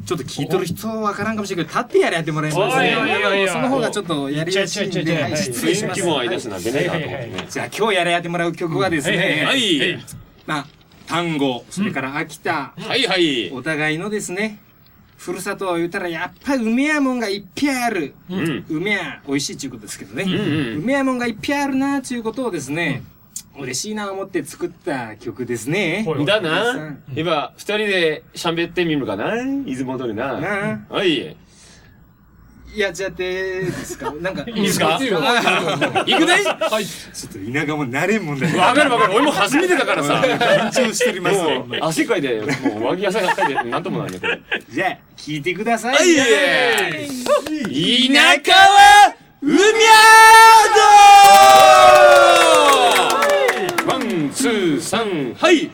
[0.06, 3.42] ちょっと聞いとる人はわからんかもしれないけど立ってやれやってもらいますおいおいおいおい。
[3.42, 6.30] おいその方がちょっとやりやすいんではい失礼します気分合い。
[6.30, 7.32] 出すなんでねはいはい。
[7.50, 10.00] じゃあ今日やれやってもらう曲はですねはい
[10.46, 10.68] まあ
[11.08, 13.52] 単語それから秋田はいはい。
[13.52, 14.60] お互いのですね
[15.18, 18.66] ふるさとを言うたらやっぱり梅やもんがいっぱいある、うん。
[18.70, 23.04] 梅や美味しいっていうことですけどね、んうん梅やもんがいっぱいあるなっていうことをですね、
[23.60, 26.06] 嬉しいな思って作った曲ですね。
[26.08, 26.96] はいだな。
[27.16, 29.34] 今二人で喋ってみるかな？
[29.66, 30.40] 出雲通りな。
[30.40, 31.36] なはい
[32.74, 34.14] やっちゃってですか？
[34.22, 34.98] なんか、いいですか？
[34.98, 35.06] 行く
[36.26, 36.34] ね。
[36.70, 36.86] はい。
[36.86, 38.58] ちょっと田舎も慣れんもんだよ。
[38.58, 39.14] わかるわかる。
[39.16, 40.14] 俺も初めてだからさ。
[40.24, 41.66] 緊張しておりますよ。
[41.66, 45.96] もう汗かいてもう脇汗がかいてなんともないねこれじゃあ、聞いてください。
[45.96, 46.08] はい。
[48.08, 49.62] 田舎は海宿
[50.80, 51.91] ワ
[54.32, 55.70] ンツーサンはい。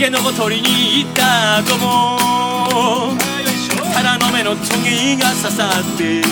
[0.00, 2.16] タゲのぼ取りに行った後も
[3.92, 6.22] タラの芽のトゲが刺さって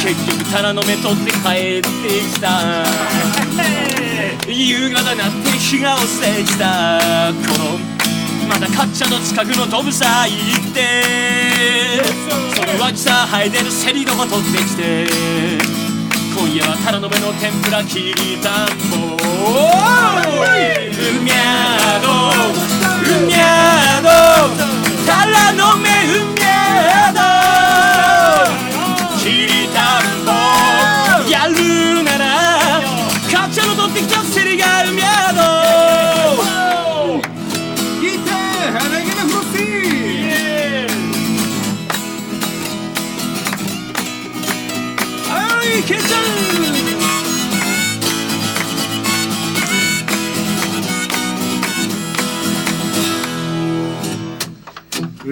[0.00, 1.88] 結局タラの芽取って帰って
[2.32, 2.82] きた。
[4.48, 6.98] 夕方になって日が落ちてきた。
[7.44, 7.76] 頃
[8.48, 12.00] またかっちゃの近くのドブさ行って
[12.54, 15.08] その脇さ生えてるセリのも取ってきて
[16.34, 18.68] 今夜はタラの芽の天ぷらきりたん
[19.10, 19.15] ぽ
[19.50, 22.08] うみゃど
[23.22, 24.08] うみゃど
[25.06, 26.26] タラの芽う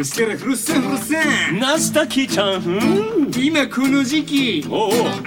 [0.05, 1.17] うっせらフルッセンフルッセ
[1.51, 4.63] ンナスタキちゃん今この時期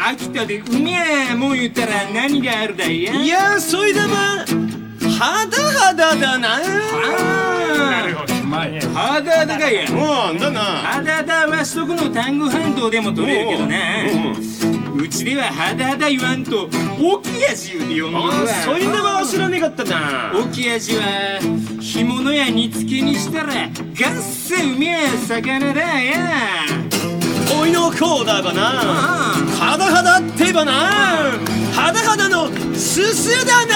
[0.07, 3.15] 秋田でうみゃーもん言ったら何があるだいや。
[3.15, 4.07] いやそいでも
[5.17, 6.59] 肌肌だな。
[6.59, 8.33] なるほど。
[8.35, 9.89] うまいハーダーだがや。
[9.89, 10.61] うんだな。
[10.61, 13.77] ハダダはそこの単語半島でも取れるけどな。
[14.31, 14.56] う
[15.05, 16.69] ちではハダハダ言わんと
[17.01, 18.29] オキアジ言うて呼んどるわ。
[18.43, 20.31] あそいでは知らねえかったな。
[20.33, 21.39] オキアジは
[21.81, 26.65] 干物や煮付けにしたらガッセうめえ魚だや
[27.59, 28.61] おいのこうだばな
[29.59, 30.71] 肌肌ってばな。
[31.73, 33.75] 肌肌のすすだな。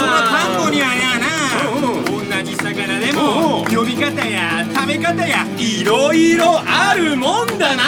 [0.00, 1.26] その単語にはやな。
[2.06, 7.82] 同じ魚でも呼び方や食べ方やいろいろあるもんだな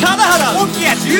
[0.00, 1.10] ど肌肌オキアジ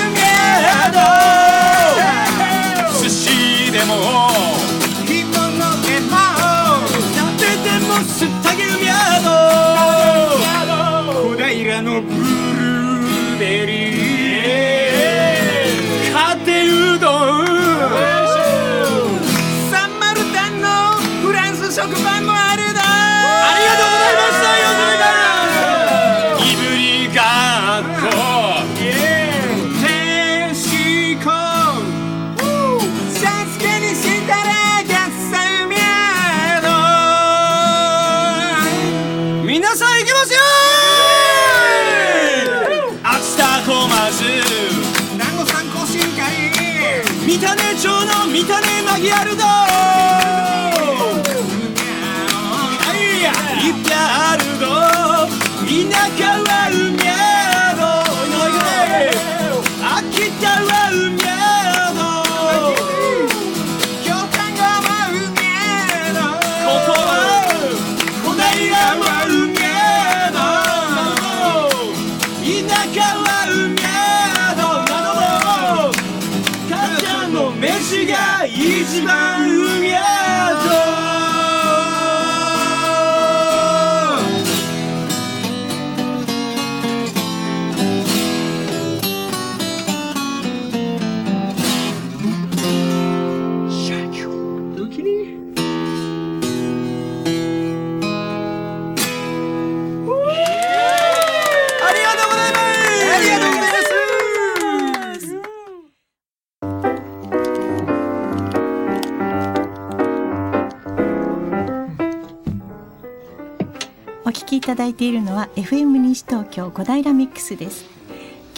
[114.90, 117.86] いているのは FM 西東京小平ミックスです。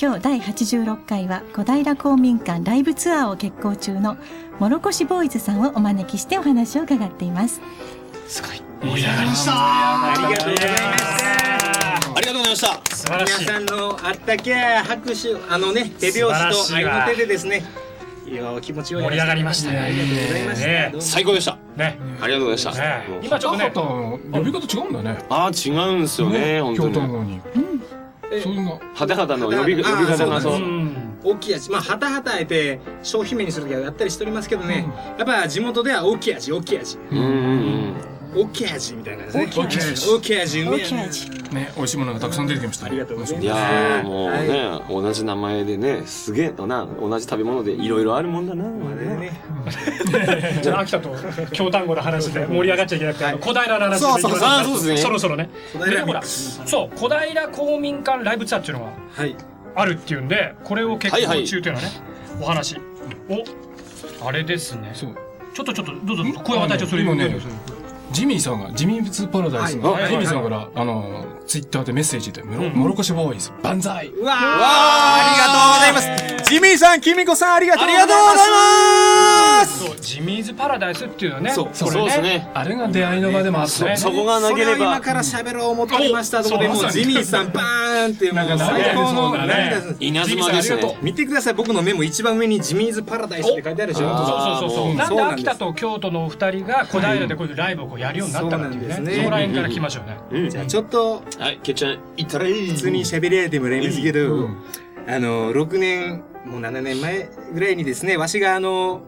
[0.00, 4.16] 今日第86回は小平公民館ライブツアーを決行中の
[4.58, 7.60] もろこしボーイズさんをお招きしてお話を伺っています。
[8.26, 9.52] 盛り上がりました。
[9.54, 12.96] ありがとうございますありがとうございました。
[12.96, 13.40] 素晴らしい。
[13.40, 17.64] 皆さんのあったけ拍手あのね手拍子と愛の手でですね
[18.26, 19.78] いや気持ちを盛り上がりましたね。
[19.78, 21.98] ありがとうございました、最高でしたね。
[22.20, 22.82] ありがとうございました。
[22.82, 23.06] ね。
[23.08, 23.72] もう今ちょっとね。
[24.32, 25.18] 呼び方違うんだね。
[25.28, 27.40] ああ違うんですよね本当京に都の方に。
[28.42, 30.60] そういうの肌肌の呼び呼び方がそう。
[31.24, 31.70] 大きい味。
[31.70, 34.86] まあはたはたあえて商品名にする時はやったりしておりますけどね、
[35.18, 36.98] やっぱ地元では大きい味大きい味。
[37.10, 39.46] うんうんうん大きい味みたいなですね。
[39.46, 42.86] 大きい味大きい味うめえ大きい味ね美味しいものがたくさん出てきました。
[42.86, 43.44] ありがとうございます。
[43.44, 43.46] い。
[43.46, 46.86] やーもうね、同じ名前でねすげえとな。
[47.00, 49.40] 同じ食べ物でいろいろあるもんだな、ね。
[50.62, 51.14] じゃあ秋田と
[51.52, 54.30] 京丹後の話で盛り上がっちゃいけなくて、あの小平の話でそうそう。
[54.32, 54.96] そうあそうですね。
[54.96, 55.50] そろそろね。
[55.72, 56.98] 小平でほらそう。
[56.98, 59.36] 小平公民館ライブツアーっていうのははい。
[59.74, 61.90] あるっていうんでこれを結構中というのはね
[62.40, 62.76] お話
[64.20, 64.92] おあれですね。
[64.94, 67.36] ちょっとちょっとどうぞ小山隊長それ今ね
[68.12, 70.10] ジミーさんがジミーズパラダイスのはい。
[70.10, 76.50] ジミーさんからあのツイッターでメッセージで「もろもろこしボーイズ万歳!」うわありがとうございます。
[76.50, 79.78] ジミーさんキミコさんありがとうございます。
[79.86, 83.96] そうジミーズパラダイスっていうのはねそうこれねあれが出会いの場でもあったね。
[83.96, 84.22] それを
[84.76, 90.98] 今から喋ろう思ってましたところでもうジミーさんバーンってもう最高の涙です稲妻ですね。
[91.00, 91.54] 見てください。
[91.54, 94.08] 僕のメモ一番上にジミーズパラダイスって書いてあるでしょ。
[94.08, 94.94] そうそうそうそう。
[94.94, 98.94] なんでそうなんです秋田と京都のお二人が小平でこういうライブをこうやるようになったかっていうね。
[98.94, 99.22] そうなんですね。
[99.22, 100.00] そこら辺から来ましょ
[100.32, 100.50] うね。
[100.50, 102.70] じゃあちょっとはいけっちゃんいったらいい。
[102.70, 104.48] 普通に喋れてもらいますけど、
[105.06, 109.02] あの6年もう7年前ぐらいにですねわしがあの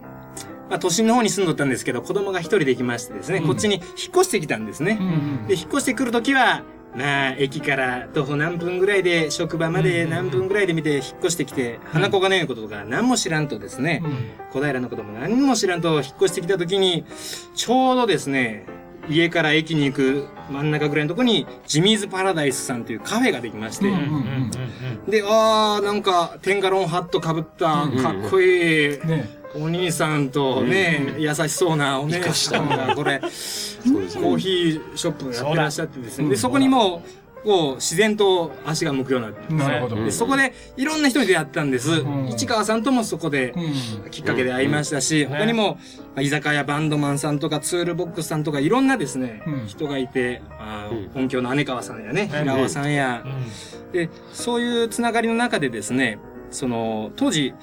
[0.70, 4.98] まあ、都心の方に住んどったんですけど子供が一人できましてですね、こっちに引っ越してきたんですね、
[5.46, 6.62] で引っ越してくる時は
[6.96, 14.02] まあ駅から徒歩何分ぐらいで職場まで何分ぐらいで見て引っ越してきて、花子がねのこととか何も知らんとですね、
[14.52, 17.04] 小平のことも何も知らんと引っ越してきた時に
[17.54, 18.64] ちょうどですね
[19.08, 23.90] 家から駅に行く真ん中ぐらいのところにジミーズパラダイスさんというカフェができまして、
[25.08, 28.98] で、あー、なんか、テンガロンハットかぶった、かっこいい、
[29.56, 40.04] お兄さんとね、優しそうなお姉さんが、これ、コーヒーショップやってらっしゃってですね、で、そこにもう、こう、自然と足が向くようになってねなるほど。
[40.04, 41.90] でそこで、いろんな人に出会ったんです。
[42.30, 43.54] 市川さんともそこで、
[44.10, 45.78] きっかけで会いましたし、他にも、
[46.14, 53.24] まあ居酒屋バンドマンさんとか、ツールボックスさんとか、いろんなですね、人がいて、あー音響の姉川さんやね、平尾さんや、
[53.92, 56.18] で、そういうつながりの中でですね、
[56.50, 57.54] その、当時、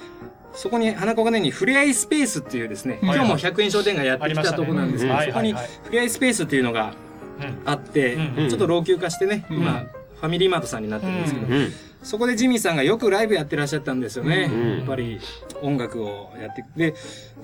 [0.54, 5.54] そこに花子金にふれあいスペースっていうですね、はい今日も100円商店街やってきたとこなんですけど、あそこに
[5.84, 6.92] ふれあいスペースっていうのが
[7.64, 9.86] あって、うんちょっと老朽化してね、今、
[10.20, 11.72] ファミリーマートさんになってるんですけど、うん
[12.02, 14.50] そこでジミーさんがよくライブやってらっしゃったんですよね。
[14.52, 15.20] うんやっぱり
[15.62, 16.64] 音楽をやって。
[16.76, 16.94] で、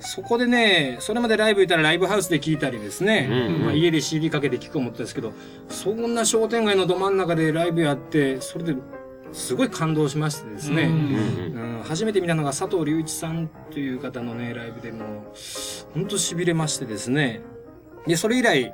[0.01, 5.31] そこでね、それまでライブ行ったらライブハウスで聴いたりですね、うんまあ、家で CD かけて聴く思ったんですけど、
[5.69, 8.75] そんな商店街のど真ん中でライブやって、それで
[9.31, 17.41] すごい感動しましてですね、うん初めて見たのが佐藤隆一さんという方のね、ライブでもう、ほんと痺れましてですね、
[18.05, 18.73] で、それ以来、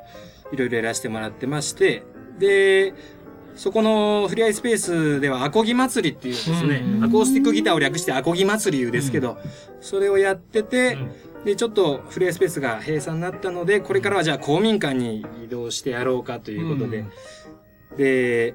[0.52, 2.02] いろいろやらせてもらってまして、
[2.38, 2.94] で、
[3.54, 9.38] そこのフリーアイスペースではアコギ祭りっていうですね、アコースティックギターを略してアコギ祭り言うですけど、
[9.80, 10.98] それをやってて、
[11.44, 17.04] で、ちょっとフリーアイスペースが閉鎖になったので、これからはじゃあ公民館に移動してやろうかということで、
[17.96, 18.54] で、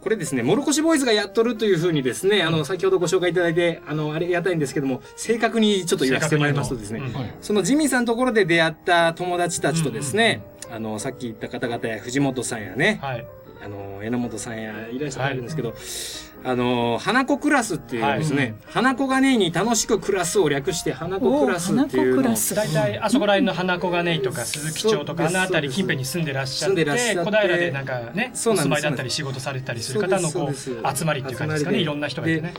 [0.00, 7.00] これですね、モロコシボーイズがやっとるというふうにですね、あの、先ほどご紹介いただいて、あの、ありがたいんですけども、正確にちょっと言わせてもらいますとですね、
[7.40, 12.98] そのジミーさんのところで出会った友達たちとですね、あの、さっき言った方々や藤本さんやね、
[13.62, 15.74] あの、榎本さんやいらっしゃるんですけど、
[16.42, 22.34] あの、花子クラスっていうですね、花子がねに楽しく暮らすを略して花子クラスっていうのを。
[22.34, 32.54] 大体あそこら辺の花子金井とか鈴木町とかあの辺り近辺に住んでらっしゃってて小平でなんかねお住まいだったり仕事されたりする方のこう集まりっていう感じですかねいろんな人がいてね。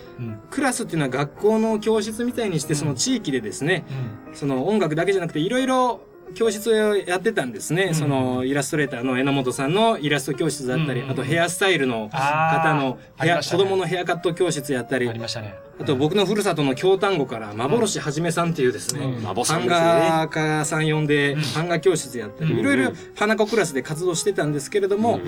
[0.50, 3.86] クラスっていうのは学校の教室みたいにしてその地域でですね、
[4.34, 6.02] その音楽だけじゃなくていろいろ
[6.34, 25.20] 教室をやってたんですね、そのイラストレーターの榎本さんのイラスト教室だったり、あとヘアスタイルの方のヘア、子供のヘアカット教室やったり、あと僕のふるさとの京丹後から幻はじめさんっていうですね、版画家さん呼んで版画教室やったり、いろいろ花子クラスで活動してたんですけれども、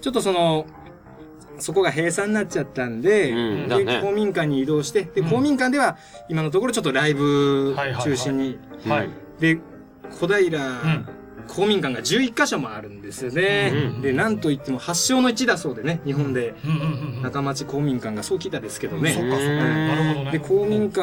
[0.00, 0.66] ちょっとその
[1.58, 3.68] そこが閉鎖になっちゃったんで、でん。
[3.68, 4.00] だね。
[4.02, 5.96] 公民館に移動して、で、公民館では
[6.28, 8.58] 今のところちょっとライブ中心に。
[8.86, 9.10] はい。
[9.40, 9.58] で、
[10.10, 10.60] 小平、
[11.46, 13.72] 公民館が11箇所もあるんですよね。
[14.00, 16.54] で、なんといっても発祥の地だそうでね、日本で。
[17.22, 19.12] 中町公民館がそう聞いたですけどね。
[19.12, 19.46] そっかそっか。
[19.46, 20.32] なるほどね。
[20.32, 21.02] で、公民館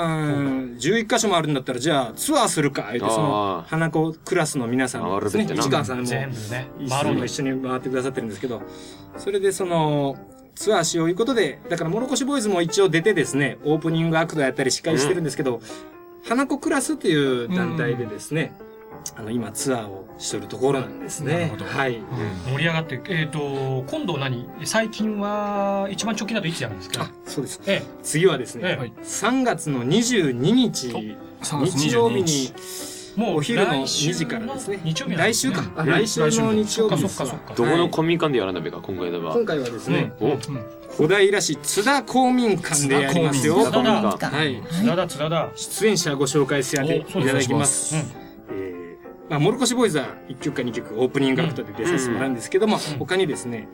[0.79, 8.61] 11箇所もあるんだったら、じゃあツアーするか、言って、その、花子クラスの皆さんですね、市川さんも、一緒に一緒に回ってくださってるんですけど、
[9.17, 10.17] それでその、
[10.55, 15.61] ツアーしよういうことで、だから、モロコシボーイズも一応出てですね、オープニングアクトやったり司会してるんですけど、
[16.27, 18.53] 花子クラスっていう団体でですね、
[19.15, 21.51] あの、今ツアーをしてるところなんですね。
[21.59, 21.99] はい。
[22.49, 24.47] 盛り上がってえっと今度何？
[24.63, 27.09] 最近は一番直近だといつやるんですか？
[27.25, 27.61] そうです。
[27.65, 31.93] え次はですね、え3月の22日、3月22日。
[31.93, 32.53] 曜日に、
[33.17, 34.79] もうお昼の来週2時からですね。
[34.83, 35.63] 日曜日なん来週か。
[35.75, 37.01] あ来週の日曜日
[37.55, 39.33] どこの公民館でやらなべか今回では。
[39.33, 40.37] 今回はですね、お。
[40.97, 43.55] 小平市津田公民館でやりますよ。
[43.55, 44.25] 津田公民館。
[44.35, 44.61] はい。
[44.69, 45.49] 津田だ津田だ。
[45.55, 47.95] 出演者ご紹介させていただきます。
[49.31, 53.69] えーまあ、モルコシボーイズは1曲か2曲オープニングアクトで出させてもらうんですけども、他にですね、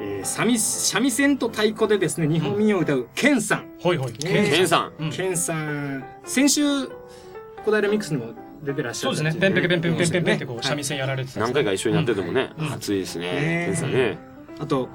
[0.00, 3.70] えー、三味三味線と太鼓でですね日本民謡を歌うケンさん。
[3.82, 4.12] はいはい。
[4.12, 5.10] ケンさん。
[5.10, 6.04] ケンさん。
[6.24, 6.92] 先週小
[7.66, 8.32] 平ミックスにも
[8.62, 9.16] 出てらっしゃる。
[9.16, 9.40] そうですね。
[9.40, 11.40] ペンペケペンペンペンペンペンってこう三味線やられてた。
[11.40, 13.66] 何回か一緒にやっててもね、熱いですね。
[13.66, 14.18] ケンさんね。
[14.58, 14.88] あと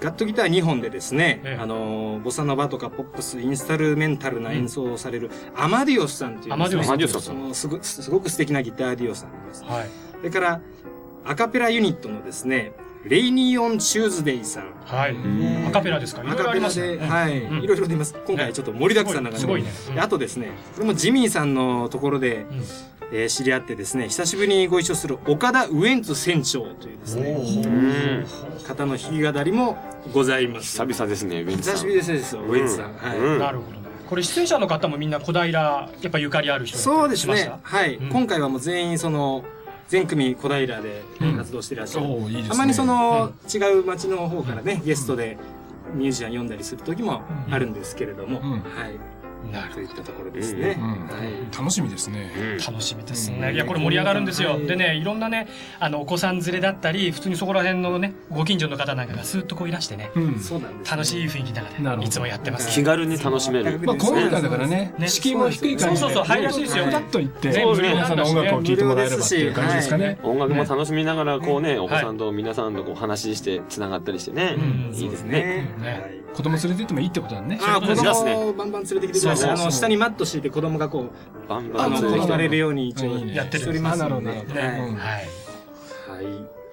[0.00, 9.64] ガットギター2本でですね、あのボサノバとかポップスインスタルメンタルな演奏をされるアマディオスさんという、アマディオスアマディオスさんそのすごすごく素敵なギターディオさんです。
[9.64, 9.88] はい。
[10.16, 10.60] それから
[11.24, 12.72] アカペラユニットのですね
[13.04, 14.64] レイニーオンチューズデイさん。
[14.84, 15.16] はい。
[15.66, 16.22] アカペラですか？
[16.22, 16.98] いろいろありますね。
[16.98, 18.14] はい、いろいろ出ます。
[18.26, 19.70] 今回ちょっと盛りだくさんな感じすごいね。
[19.94, 22.44] であとですね、これもジミーさんのところで、
[23.12, 28.26] えー知り合ってですね、久しぶりにご一緒する岡田ウエンツ船長というですね、
[28.68, 29.78] 方の弾き語りも
[30.12, 30.66] ございます。
[30.84, 31.74] 久々ですね、ウエンツさん。
[31.76, 32.92] 久しぶりですよ、ウエンツさん。
[32.92, 33.38] はい。
[33.38, 33.80] なるほどね。
[34.06, 37.28] これ出演者の方もみんな小平やっぱゆかりある人そうです。
[37.28, 39.44] ねはい、今回はもう全員その
[39.90, 41.02] 全組小平で
[41.36, 42.48] 活動していらっしゃる、おーいいですね。
[42.50, 45.36] たまにその、違う町の方からねゲストで
[45.94, 49.19] ミュージシャン読んだりする時もあるんですけれども、はい
[49.74, 51.56] といったところですね、はい。
[51.56, 52.30] 楽しみですね。
[52.66, 53.52] 楽しみですね。
[53.52, 54.58] いやこれ盛り上がるんですよ。
[54.58, 60.10] でねいろんなねあのお子さん連れだったり普通にそこら辺のねご近所の方なんかがスーッとこういらしてね、
[60.90, 62.70] 楽しい雰囲気の中でいつもやってます。
[62.70, 63.78] 気軽に楽しめる。
[63.80, 66.84] まあ、コロナ禍だからね、敷居も低い感じで、そうそうそう入りやすいですよ。
[66.84, 67.64] ふらっと行って、ね。
[67.64, 70.18] 無料皆さんの音楽を聴いてもらえればっていう感じですかね。
[70.22, 74.56] 音楽も楽しみながら、こうね、お子さんと皆さんとこう話して、つながったりしてね。
[74.92, 75.68] いいですね。
[76.34, 77.58] 子供連れてってもいいってことだね。
[77.60, 79.48] あー子供をバンバン連れてきてください。
[79.48, 81.10] そうそうそうあの下にマット敷いて子供がこ
[81.44, 84.28] うバンあの連れてきて座れるように一応やっておりますので。
[84.28, 84.38] はい。
[84.38, 84.50] はい。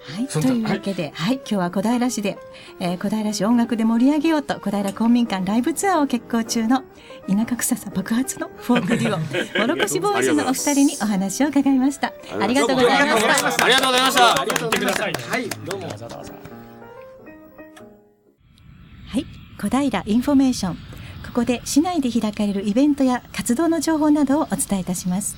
[0.07, 2.37] はい、というわけで、はい、今日は小平市で、
[2.79, 6.83] えー小平市音楽で盛り上げようと小平公民館ライブツアーを決行中の
[7.27, 9.19] 田舎臭さ爆発のフォークデュオ
[9.59, 15.03] モロコシボーイズのお二人にお話を伺いましたありがとうございましたありがとうございましたありがとうございました。
[15.03, 15.87] はいはい、どうも。
[19.07, 19.25] はい、
[19.59, 20.77] 小平インフォメーション
[21.37, 25.37] ここで市内で開かれるイベントや活動の情報などをお伝えいたします。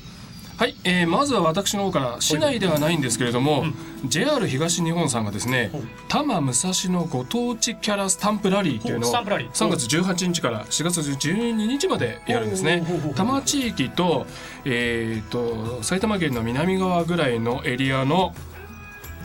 [0.56, 3.66] はい、えーまずは私の方から市内ではないんですけれども、
[4.06, 5.72] JR 東日本さんがですね
[6.08, 9.52] 多摩武蔵野ご当地キャラスタンプラリーっていうのをスタンプラリー。
[9.52, 12.82] 3月18日から4月12日までやるんですね。
[12.88, 14.26] 多摩地域と,、
[14.64, 18.34] えー、と埼玉県の南側ぐらいのエリアの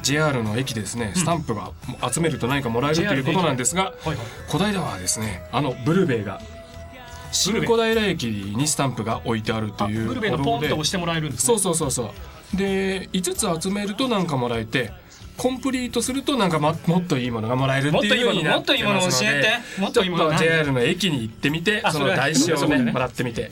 [0.03, 1.71] JR の駅でですねスタンプが
[2.13, 4.17] 集めると何かもらえるということなんですが、はいはい。
[4.49, 6.41] 小平はですねあのブルベイが
[7.35, 12.57] 新小平駅にスタンプが置いてあるというブルベのポンって押してもらえるんですそうそうそうそう。
[12.57, 14.93] で5つ集めるとなんかもらえて
[15.37, 19.49] コンプリートするとなんかももっといいものがもらえるっていうようになってますので。
[19.81, 20.55] もっといいものもっといいもの教えて。
[20.55, 22.93] もっといいもの JR の駅に行ってみてその台紙をねね。
[22.93, 23.51] もらってみて。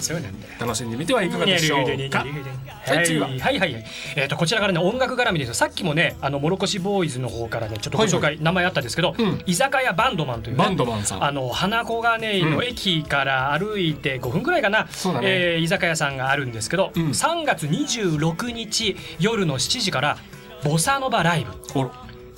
[0.60, 2.20] 楽しんでみてはいかがでしょうか？
[2.20, 3.28] ははい次は。
[3.28, 3.84] はいはいはい。
[4.16, 5.54] えっ、とこちらからね音楽絡みですよ。
[5.54, 9.14] さっきもねあのモロコシボーイズの方からねちょっとご紹介、名前あったんですけど、
[9.46, 11.24] 居酒屋バンドマンという、ね、バンドマンさん。
[11.24, 20.18] あの花小金井の駅から歩いて5分ぐらいかな、そうえー居酒屋さんがあるんですけど、3月26日夜の7時から
[20.64, 21.52] ボサノバライブ。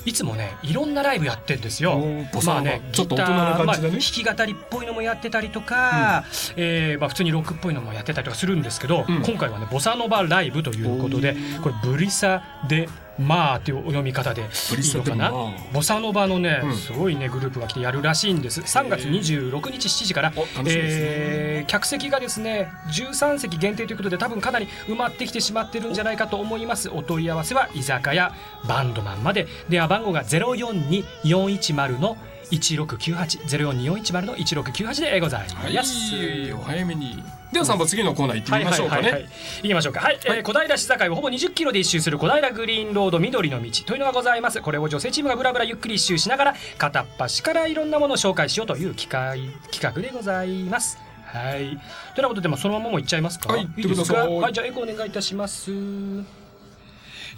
[0.06, 1.98] いつもねいろんなライブやってんですよ。
[2.44, 3.66] まあねちょっと大人な感じだね。
[3.66, 6.24] まあ弾き語りっぽいのもやってたりとか、
[6.56, 12.86] えーまあ普通にロックっぽいのもやってたりとかするんですけど、今回はねボサノバライブということでこれブリサで
[13.18, 14.48] まあっていうお読み方でいい
[14.94, 15.32] のかな。
[15.72, 16.74] ボサノバのね、うん。
[16.74, 18.60] すごいねグループが来てやるらしいんです。
[18.60, 20.36] 3月26日7時から、ね。
[20.66, 26.90] えー客席がですね13席限定ということで多分かなり埋まってきてしまってるんじゃないかと思います。
[26.90, 28.32] お問い合わせは居酒屋
[28.68, 29.46] バンドマンまで。
[29.68, 32.16] 電話番号が042410の
[32.50, 35.48] 1698 042410の1698でございま
[35.82, 37.22] す、はいお早めに。
[37.52, 39.28] では3番次のコーナー行ってみましょうかはいはいはいね
[39.62, 40.00] 行きましょうか。
[40.00, 44.60] はい、えー小平市境をほぼ20キロで一周する小平グリーンロード緑の道というのがございます。
[44.60, 50.98] これを女性チームがブラブラゆっくり一周しながら片っ端からいろんなものを紹介しようという機会企画でございます。
[51.24, 51.78] はい。
[52.14, 53.52] ということでまあそのままもういっちゃいますか？
[53.52, 55.70] はいいいではいじゃあエコお願いいたします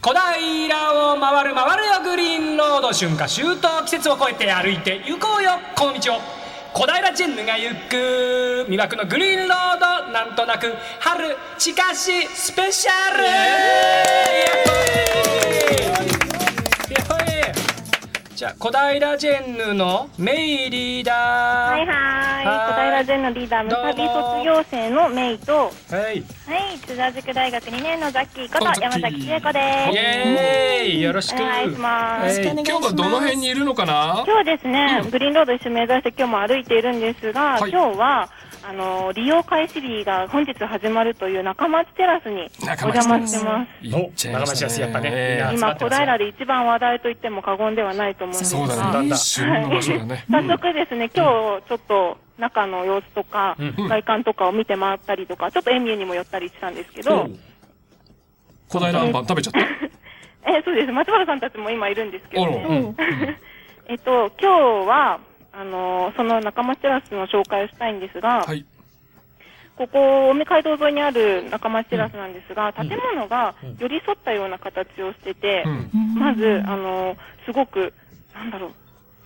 [0.01, 6.21] 小平を回る回るよグリーンロード春夏秋冬季節を越えて歩いて行こうよこの道を。
[6.75, 13.17] 小平ジェンヌが行く魅惑のグリーンロードなんとなく春近しスペシャ
[15.13, 15.16] ル。
[18.37, 21.87] じゃあ小平ジェンヌのメイリーダーはい。
[21.87, 22.45] はい。
[22.69, 25.73] 小平ジェンのリーダー、ムサビ卒業生のメイと、はい。
[25.97, 26.23] はい、
[26.87, 29.95] 津田塾大学2年のザッキーこと山崎千恵子です。
[29.95, 31.03] イエーイ。
[31.03, 31.43] よろしく。
[31.43, 32.41] お願いします。
[32.41, 32.53] はい。
[32.53, 34.23] 今日はどの辺にいるのかな？
[34.27, 37.71] 今日ですね、グリーンロード一緒に目指して今日も歩いているんですが、はい。
[37.71, 38.29] 今日は、
[38.69, 43.71] あの利用開始日が本日始まるという中町テラスにお邪魔してます。
[43.81, 44.57] 行っちゃいましたね。
[44.57, 45.51] 中町ですやっぱね。
[45.55, 49.15] 今、小平で一番話題と言っても過言ではないと思うんですが、そうだね。
[49.15, 50.25] 旬の場所だね。
[50.29, 53.89] 早速ですね、今日ちょっと中の様子とか、うん。
[53.89, 57.29] 外観とかを見て回ったりとか、ちょっとエミューにも寄ったりしたんですけど、
[58.69, 59.61] 小平あんパン食べちゃった。
[60.51, 62.43] えそうです、松原さんたちも今いるんですけど。
[63.89, 65.21] えっと、今日は、
[65.59, 68.45] あのその仲町テラスの紹介をしたいんですが、
[69.77, 75.65] ここ、青梅街道沿いにある仲町テラスなんですが、建物が寄り添ったような形をしてて、
[76.15, 77.93] まず、あのすごく、
[78.35, 78.69] なんだろ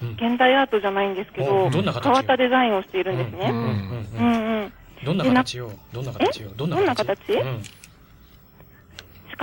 [0.03, 3.51] う、現代アートじゃないんですけど、変わったデザインをしているんですね。
[3.51, 3.57] うん。
[3.57, 3.67] うん。
[3.67, 4.63] うん。
[4.63, 4.73] うん。
[5.05, 7.17] どんな形よどんな形よどんなどんな形？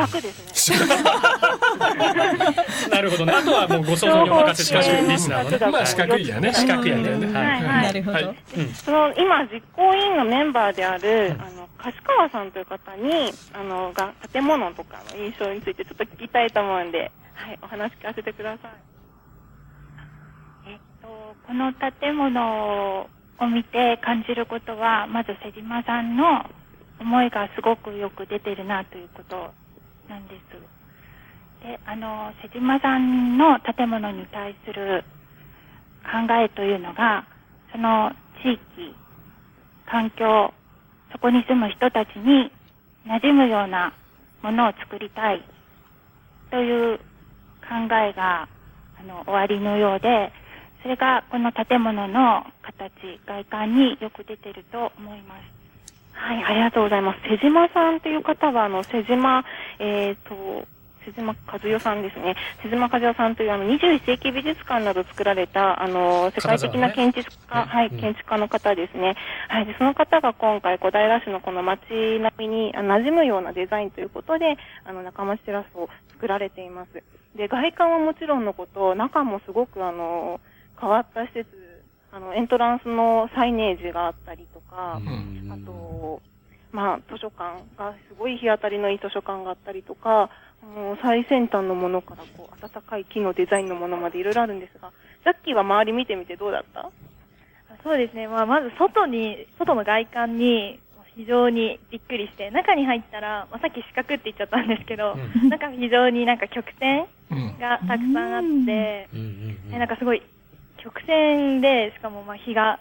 [0.05, 0.77] ですね。
[2.91, 3.33] なるほどね。
[3.33, 4.97] あとはもうご想像にお任せしましょう。
[5.09, 5.57] リスナーのね。
[5.71, 7.09] まあ四角いやね四角いやね。
[7.09, 8.35] うんはいなるほど。
[8.73, 18.71] その今、実行委員のメンバーである、あの柏川さんという方にあのが建物とかの印象についてちょっと聞きたいと思うんで、はい、お話聞かせてください。
[21.47, 23.07] この建物
[23.39, 26.45] を見て感じることは、まず瀬島さんの
[26.99, 29.53] 思いがすごくよく出てるなということ
[30.09, 31.65] なんです。
[31.65, 35.03] で、あの、瀬島さんの建物に対する
[36.03, 37.25] 考えというのが、
[37.71, 38.95] その地域、
[39.85, 40.53] 環境、
[41.11, 42.51] そこに住む人たちに
[43.07, 43.93] 馴染むような
[44.41, 45.43] ものを作りたい
[46.51, 46.97] という
[47.67, 48.47] 考えが
[48.99, 50.31] あの終わりのようで、
[50.81, 55.56] それがこの建物の形、外観によく出てると思います。
[56.17, 57.19] はい、ありがとうございます。
[57.29, 59.45] 瀬島さんという方は、あの、瀬島、
[59.79, 60.67] えっ、と、
[61.07, 62.35] 瀬島和代さんですね。
[62.61, 69.15] 瀬島和代さんというあの21世紀美術館など作られたあの世界的な建築家、はい、建築家の方ですね。
[69.47, 71.79] はい、でその方が今回小平市のこの街
[72.19, 77.01] 並みにあ馴染むようなデザインということで、あの中町テラスを作られています。
[77.37, 80.41] で、外観はもちろんのこと、中もすごくあの
[80.79, 81.47] 変わった施設、
[82.11, 84.99] あのエントランスのサイネージがあったりとか、
[85.51, 86.21] あと、
[86.71, 90.29] まあ、図書館が、すごい日当たりのいい図書館があったりとか、
[90.75, 94.91] もう最先端のものから、こう、温かい木のデザインのものまでいろいろあるんですが、
[95.23, 96.89] さっきは周り見てみてどうだった？
[97.83, 100.79] そうですね、まあ、まず外に、外の外観に
[101.15, 105.15] 非常にびっくりして、中に入ったら、まあ、さっき四角って言っちゃったんですけど、
[105.49, 107.05] 中非常になんか曲線
[107.59, 109.07] がたくさんあって、
[109.73, 110.21] えなんかすごい
[110.77, 112.79] 曲線で、しかもまあ日が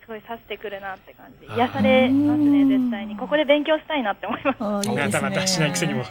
[0.00, 3.16] すごい差してくるなって感じで、癒されますね、絶対に。
[3.16, 4.88] ここで勉強したいなって思います。
[4.88, 6.04] またまたしないくせにも。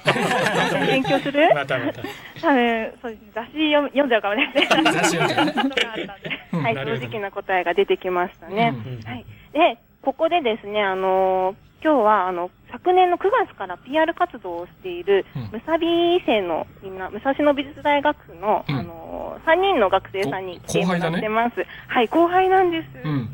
[0.87, 1.53] 勉強する？
[1.53, 2.01] またまた。
[2.41, 4.53] 多分、そうですね、雑誌読読んじゃうかもね。
[4.55, 8.73] 雑誌読んじゃうはい、正直な答えが出てきましたね。
[9.05, 9.25] はい。
[9.53, 11.55] で、ここでですね、あのー
[11.85, 15.85] 今日は、あの、昨年の9月から PR 活動をしている、むさび
[16.25, 21.63] 生のみんな、武蔵野美術大学の、あのー、3人の学生さんに来てもらってます。
[21.87, 22.87] はい、後輩なんです。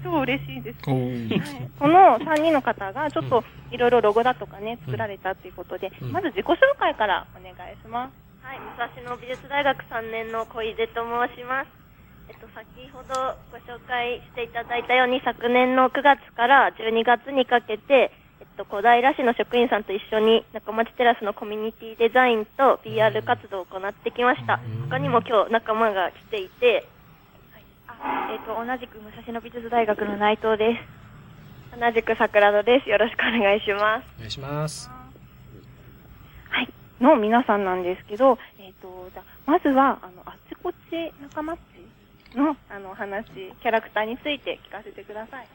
[0.04, 0.80] 超嬉しいです。
[0.86, 3.42] おーこの3人の方が、ちょっと
[3.72, 8.46] いろいろロゴだとかね、作られたということで、まず自己紹介からお願いします。
[8.46, 11.68] はい、武蔵野美術大学3年の小出と申します。
[12.28, 18.12] えっと、先ほどご紹介していただいたように、昨年の9月から12月にかけて、
[18.58, 24.60] と、小平市の職員さんと一緒に中町テラスのコミュニティデザインと PR 活動を行ってきました。
[24.90, 26.88] 他にも今日仲間が来ていて、
[28.32, 30.80] えっ、と、同じく武蔵野美術大学の内藤で
[31.74, 31.80] す。
[31.80, 32.90] 同じく桜戸です。
[32.90, 34.08] よろしくお願いします。
[34.18, 35.02] お願いします。
[37.02, 45.48] の皆さんなんですけど、えっ、と、じゃあまずは、あの、あっちこっち仲間っちの、あの、話、キャラクターについて聞かせてください。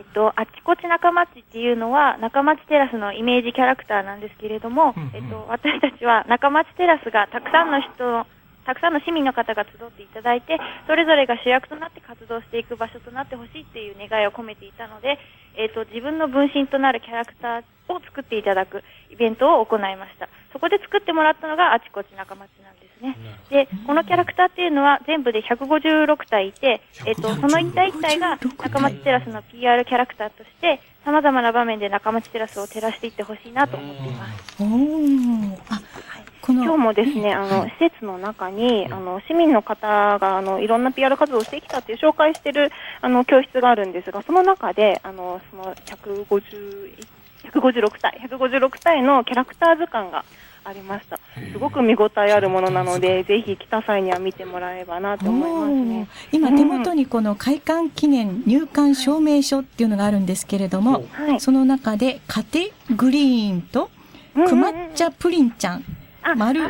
[0.00, 8.24] えっと、あっちこち仲町っていうのは、中町テラスのイメージキャラクターなんですけれども、えっと、私たちは中町テラスがたくさんの人、
[8.64, 15.18] たくさんの市民の方が集っていただいて、それぞれが主役となって活動していく場所となってほしいっていう願いを込めていたので、
[15.56, 20.28] えっと、自分の分身となるキャラクターを作っていただくイベントを行いました。
[20.52, 23.16] そこで作ってもらったのがあちこち仲町なんですね。
[23.50, 34.62] で、このキャラクターっていうのは全部で156体いて、えっと、その一体一体が中町テラスの PR キャラクターとして、様々な場面で中町テラスを照らしていってほしいなと思っています。
[34.62, 35.56] おー。
[35.70, 35.80] あ、
[36.42, 42.70] この今日もですね、あの、施設の中に、あの、市民の方が、あの、いろんな PR 活動をしてきたっていう紹介してる、
[43.00, 46.96] あの、教室があるんですが、その中で、あの、その150、
[47.44, 50.24] 156体、156体のキャラクター図鑑が
[50.62, 51.18] ありました。
[51.52, 56.08] すごく見応えあるものなので、ぜひ来た際には見てもらえばなと思いますね。
[56.32, 61.06] 今手元にこの開館記念入館証明書っていうのがあるんですけれども、
[61.38, 63.90] その中でカテグリーンと
[64.34, 65.84] くまっちゃプリンちゃん、
[66.36, 66.60] 丸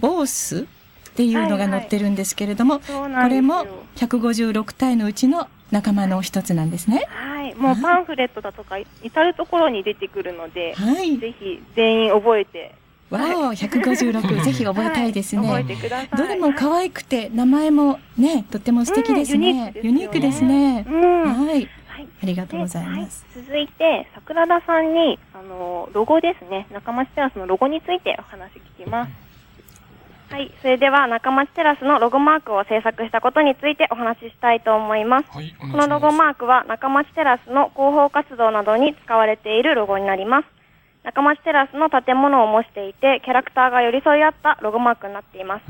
[0.00, 0.66] ボース
[1.10, 3.66] っていうのが載ってるんですけれども、これも
[3.96, 7.06] 156体のうちの仲間の一つなんですね。
[7.08, 10.74] はい、もうパンフレットだとか至る所に出てくるので、
[11.20, 12.74] ぜひ全員覚えて。
[13.10, 15.42] わお、156 ぜひ覚えたいですね。
[15.42, 16.08] 覚えてください。
[16.16, 19.74] どれも可愛くて名前もねとっても素敵ですね。
[19.82, 20.84] ユニークですね。
[20.88, 21.68] はい。
[22.22, 23.26] ありがとうございます。
[23.34, 29.29] 続いて桜田さんにあのロゴですね、中町テラスのロゴについてお話聞きます。
[30.30, 35.28] はい、それでは中町テラスのロゴマークを制作したことについてお話ししたいと思います。
[35.28, 40.46] このロゴマークは中町テラスの広報活動などに使われているロゴになります。
[41.02, 45.62] 中町テラスの建物を模していて、キャラクターが寄り添い合ったロゴマークになっています。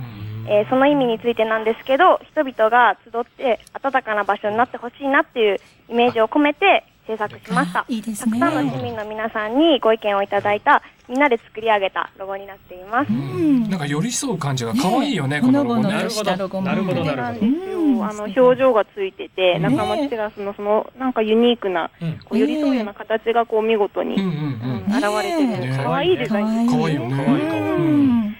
[0.46, 5.58] えーその意味についてなんですけど、人々が集って温かな場所になってほしいなっていう
[5.88, 7.84] イメージを込めて制作しました。
[7.88, 13.10] いいですたくさんの市民の皆さんにご意見をいただいた、みんなで作り上げたロゴになっています。
[13.10, 15.82] なんか寄り添う感じが可愛いよね、このロゴね。
[15.82, 17.46] なるほどなるほど、なるほ
[17.98, 18.04] ど。
[18.04, 21.90] あの表情がついてて、中町テラスのそのなんかユニークな、
[22.24, 26.78] こう寄り添うような形がこう見事に、うん現れてる、可愛いデザインです。
[26.78, 28.36] 可愛いよね。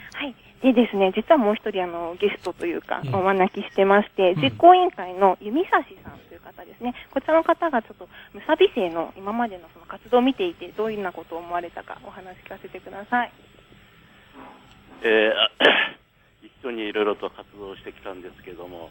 [0.63, 0.75] はい。
[0.75, 6.95] でですね、実はもう一人あのゲストというか、お招きしてまして、実行委員会の弓指さんという方ですね。
[7.11, 13.33] こちらの方がちょっとムサビ生の今までのその活動を見ていて、どういうようなことを思われたかお話聞かせてください。
[15.03, 15.51] えーあ
[16.43, 18.91] 一緒にいろいろと活動してきたんですけども、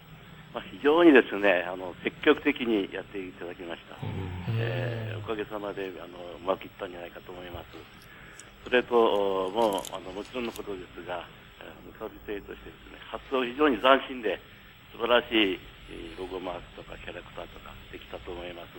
[0.54, 3.96] まあ、非常にですねあの積極的にやっていただきました、
[4.58, 7.68] えーおかげさまであのうまくいったんじゃないかと思います
[8.64, 11.24] それとおもうあのもちろんのことですが
[11.62, 14.40] えームサビ生としてですね発想非常に斬新で
[14.92, 18.78] 素晴らしいえーロゴマークとかキャラクターとかできたと思います、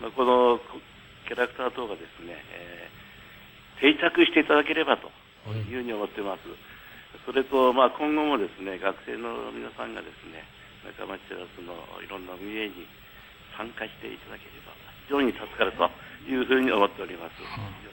[0.00, 0.80] まあ、このこ
[1.28, 3.02] キャラクター等がですね、えー
[3.82, 5.10] 定着していただければと
[5.50, 6.46] いうふうに思っています。
[7.26, 10.46] それと、まあ、今後もですね、学生の皆さんがですね、
[10.86, 12.86] 中町テラスのいろんな運営に
[13.58, 14.70] 参加していただければ、
[15.10, 15.90] 非常に助かると
[16.30, 17.42] いうふうに思っております。
[17.42, 17.91] はい、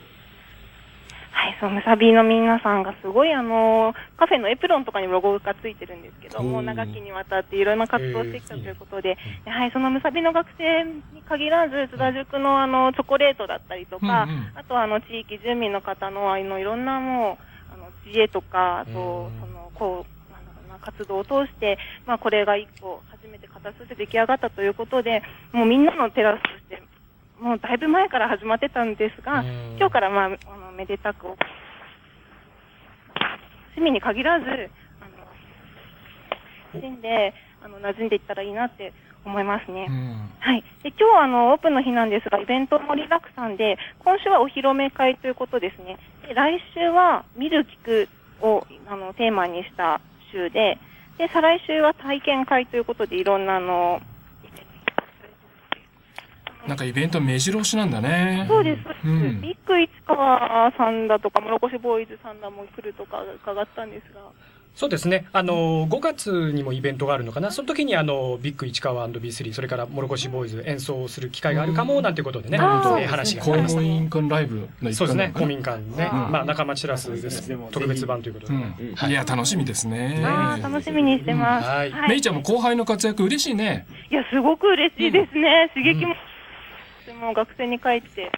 [1.60, 14.52] そう、ムサビの皆さんがすごいあの、カフェのエプロンとかにもロゴがついてるんですけど、もう長きにわたっていろんな活動をしてきたということで、やはりそのムサビの学生に限らず、津田塾のあの、チョコレートだったりとか、うんうん。
[14.56, 17.38] あとはあの、地域住民の方のあの、いろんなも
[17.70, 18.92] う、あの、知恵とか、あと、
[19.40, 25.22] その、こう、なんだろうな、活動を通して、まあ、これが一個、初めて形として出来上がったということで、
[25.52, 26.82] もうみんなのテラスとして、
[27.42, 29.44] もうだいぶ前から始まってたんですが、
[29.78, 31.28] 今日からまあ、あの、めでたく、
[33.76, 34.46] 市民に限らず、
[35.00, 37.34] あの、んで、
[37.64, 38.94] あの、馴染んでいったらいいなって
[39.26, 39.88] 思いますね。
[40.40, 40.64] はい。
[40.84, 45.98] で、今日はあの、オープンの日なんですが、イベント盛りだくさんで、今週はお披露目会ということですね。
[46.28, 50.78] で、来週は、見る、聞くを、あの、テーマにした週で、
[51.18, 54.02] で、再来週は体験会ということで、いろんなあの、
[56.70, 58.46] なんかイベント目白押しなんだね。
[58.48, 59.08] そうです。
[59.08, 59.42] うん。
[59.42, 64.22] ビッグ市川さんだとか、諸越ボーイズさんだも来るとか伺ったんですが、
[64.80, 65.26] そうですね。
[65.34, 67.52] あの、5月にもイベントがあるのかな。
[67.52, 73.82] その時にあの、ビッグ市川 &B3、それから諸越ボーイズ演奏する機会があるかも、なんていうことでね、えー話がありました公。
[73.86, 75.32] 民館ライブの一そうですね。
[75.36, 76.10] 公民館ね。
[76.10, 77.52] うんまあ、中町テラスです。
[77.72, 78.54] 特別版ということで。
[78.54, 80.22] うんいや、楽しみですね。
[80.64, 81.68] 楽しみにしてます。
[81.68, 83.86] はいはいめいちゃんも後輩の活躍嬉しいね。
[84.10, 85.72] いや、すごく嬉しいですね。
[85.76, 86.20] 刺激も、で
[87.20, 88.32] も学生に帰って、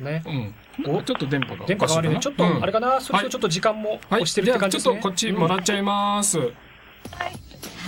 [0.00, 0.22] ね。
[0.26, 0.96] うん。
[0.96, 1.66] お、ちょっと電波が。
[1.66, 2.20] 電波が悪いね。
[2.20, 4.94] ちょっと、あれかな、そろそろちょっと時間も押してるって感じですね。
[4.94, 6.38] はいちょっとこっちもらっちゃいます。
[6.38, 6.44] は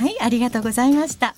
[0.09, 1.35] い、ありがとうございました。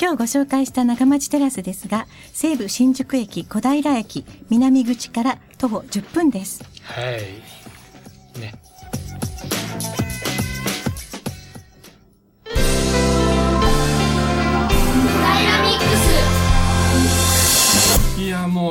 [0.00, 6.64] 今日ご紹介した中町テラスですが、西武新宿駅小平駅南口から徒歩10分です。
[6.82, 8.40] はい。
[8.40, 8.54] ね。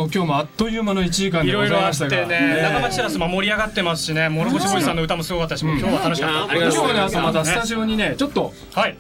[0.02, 2.28] もう今日もあっという間の1時間でごいろいろあっざいましたが。
[2.28, 6.56] てね、中町テラスも盛り上がってますしね、諸越ボーイズさんの歌もすごかったし、もう今日は楽しかった。
[6.56, 8.97] 今日はね、あとまたスタジオにね、ちょっと、はい。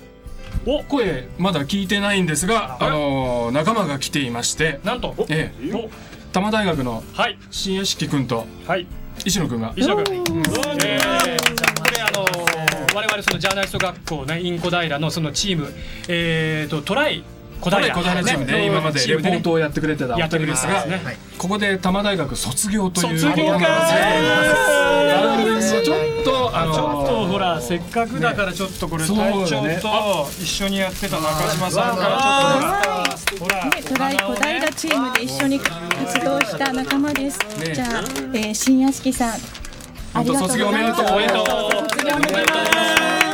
[0.67, 0.83] お。
[0.83, 5.89] 声、まだ聞いてないんですが、あのー、仲間が来ていまして、なんと、ええ、多
[6.33, 7.03] 摩大学の
[7.49, 8.85] 新屋敷君と、はい、
[9.25, 9.73] 石野君が。
[9.75, 10.17] 石野君。
[10.17, 10.31] えー
[11.81, 15.73] これあのー我々そのジャーナリスト学校ね、インコ平のそのチーム、
[16.07, 17.23] えーとトライ
[17.61, 17.95] 小平。
[17.95, 20.13] 小平チームで、今までレポートをやってくれてた。
[20.13, 20.85] お二やってくれ人ですが
[21.37, 25.73] ここで多摩大学卒業という卒業かことなんです。
[25.75, 26.01] ね
[26.53, 26.91] あのちょっ
[27.51, 29.15] あせっかくだからちょっとこれ隊
[29.49, 33.65] 長と一緒にやってた中島さんからちょっとほら。
[33.65, 37.39] ね、トライ小平チームで一緒に活動した仲間です。
[37.59, 37.73] ね。
[37.73, 37.87] じゃあ、
[38.33, 39.33] えー、新屋敷さん。
[39.33, 39.35] あ
[40.23, 40.47] りがとうございます。
[40.47, 41.01] 卒業おめでと
[43.27, 43.30] う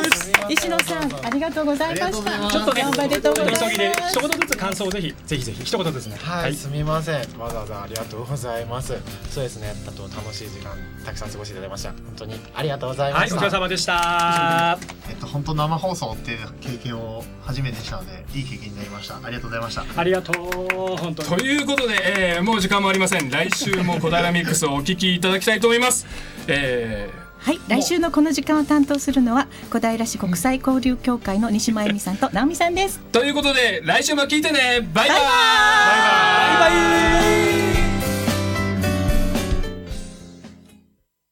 [0.48, 2.50] 石野さん、ありがとうございました。
[2.50, 3.64] ちょっとねおめでとうございます。
[3.64, 7.38] 急ぎで一言ずつ感想をぜひぜひぜひ一言ですねはい、すみません。
[7.38, 8.96] わざわざありがとうございます。
[9.30, 9.74] そうですね。
[9.86, 10.72] あと楽しい時間
[11.04, 11.90] たくさん過ごしていただきました。
[11.90, 13.36] 本当にありがとうございまはいした。
[13.36, 14.78] お疲れ様でした
[15.08, 19.16] えっと本当生放送っていう経験を初めてしたのでいい経験になりました。
[19.16, 19.84] ありがとうございました。
[19.96, 26.06] ありがとう本当ということで、えーもう時間もありません来週も小平ミックスをお聞きいただきたいと思います、
[26.46, 33.00] えはい、来週のこの時間を担当するのは小平市国際交流協会の西間恵美さんと 直美さんです。
[33.10, 34.86] ーということで来週も聞いてね。
[34.92, 35.18] バイバイ。
[35.18, 35.24] バ
[36.68, 37.87] イバイ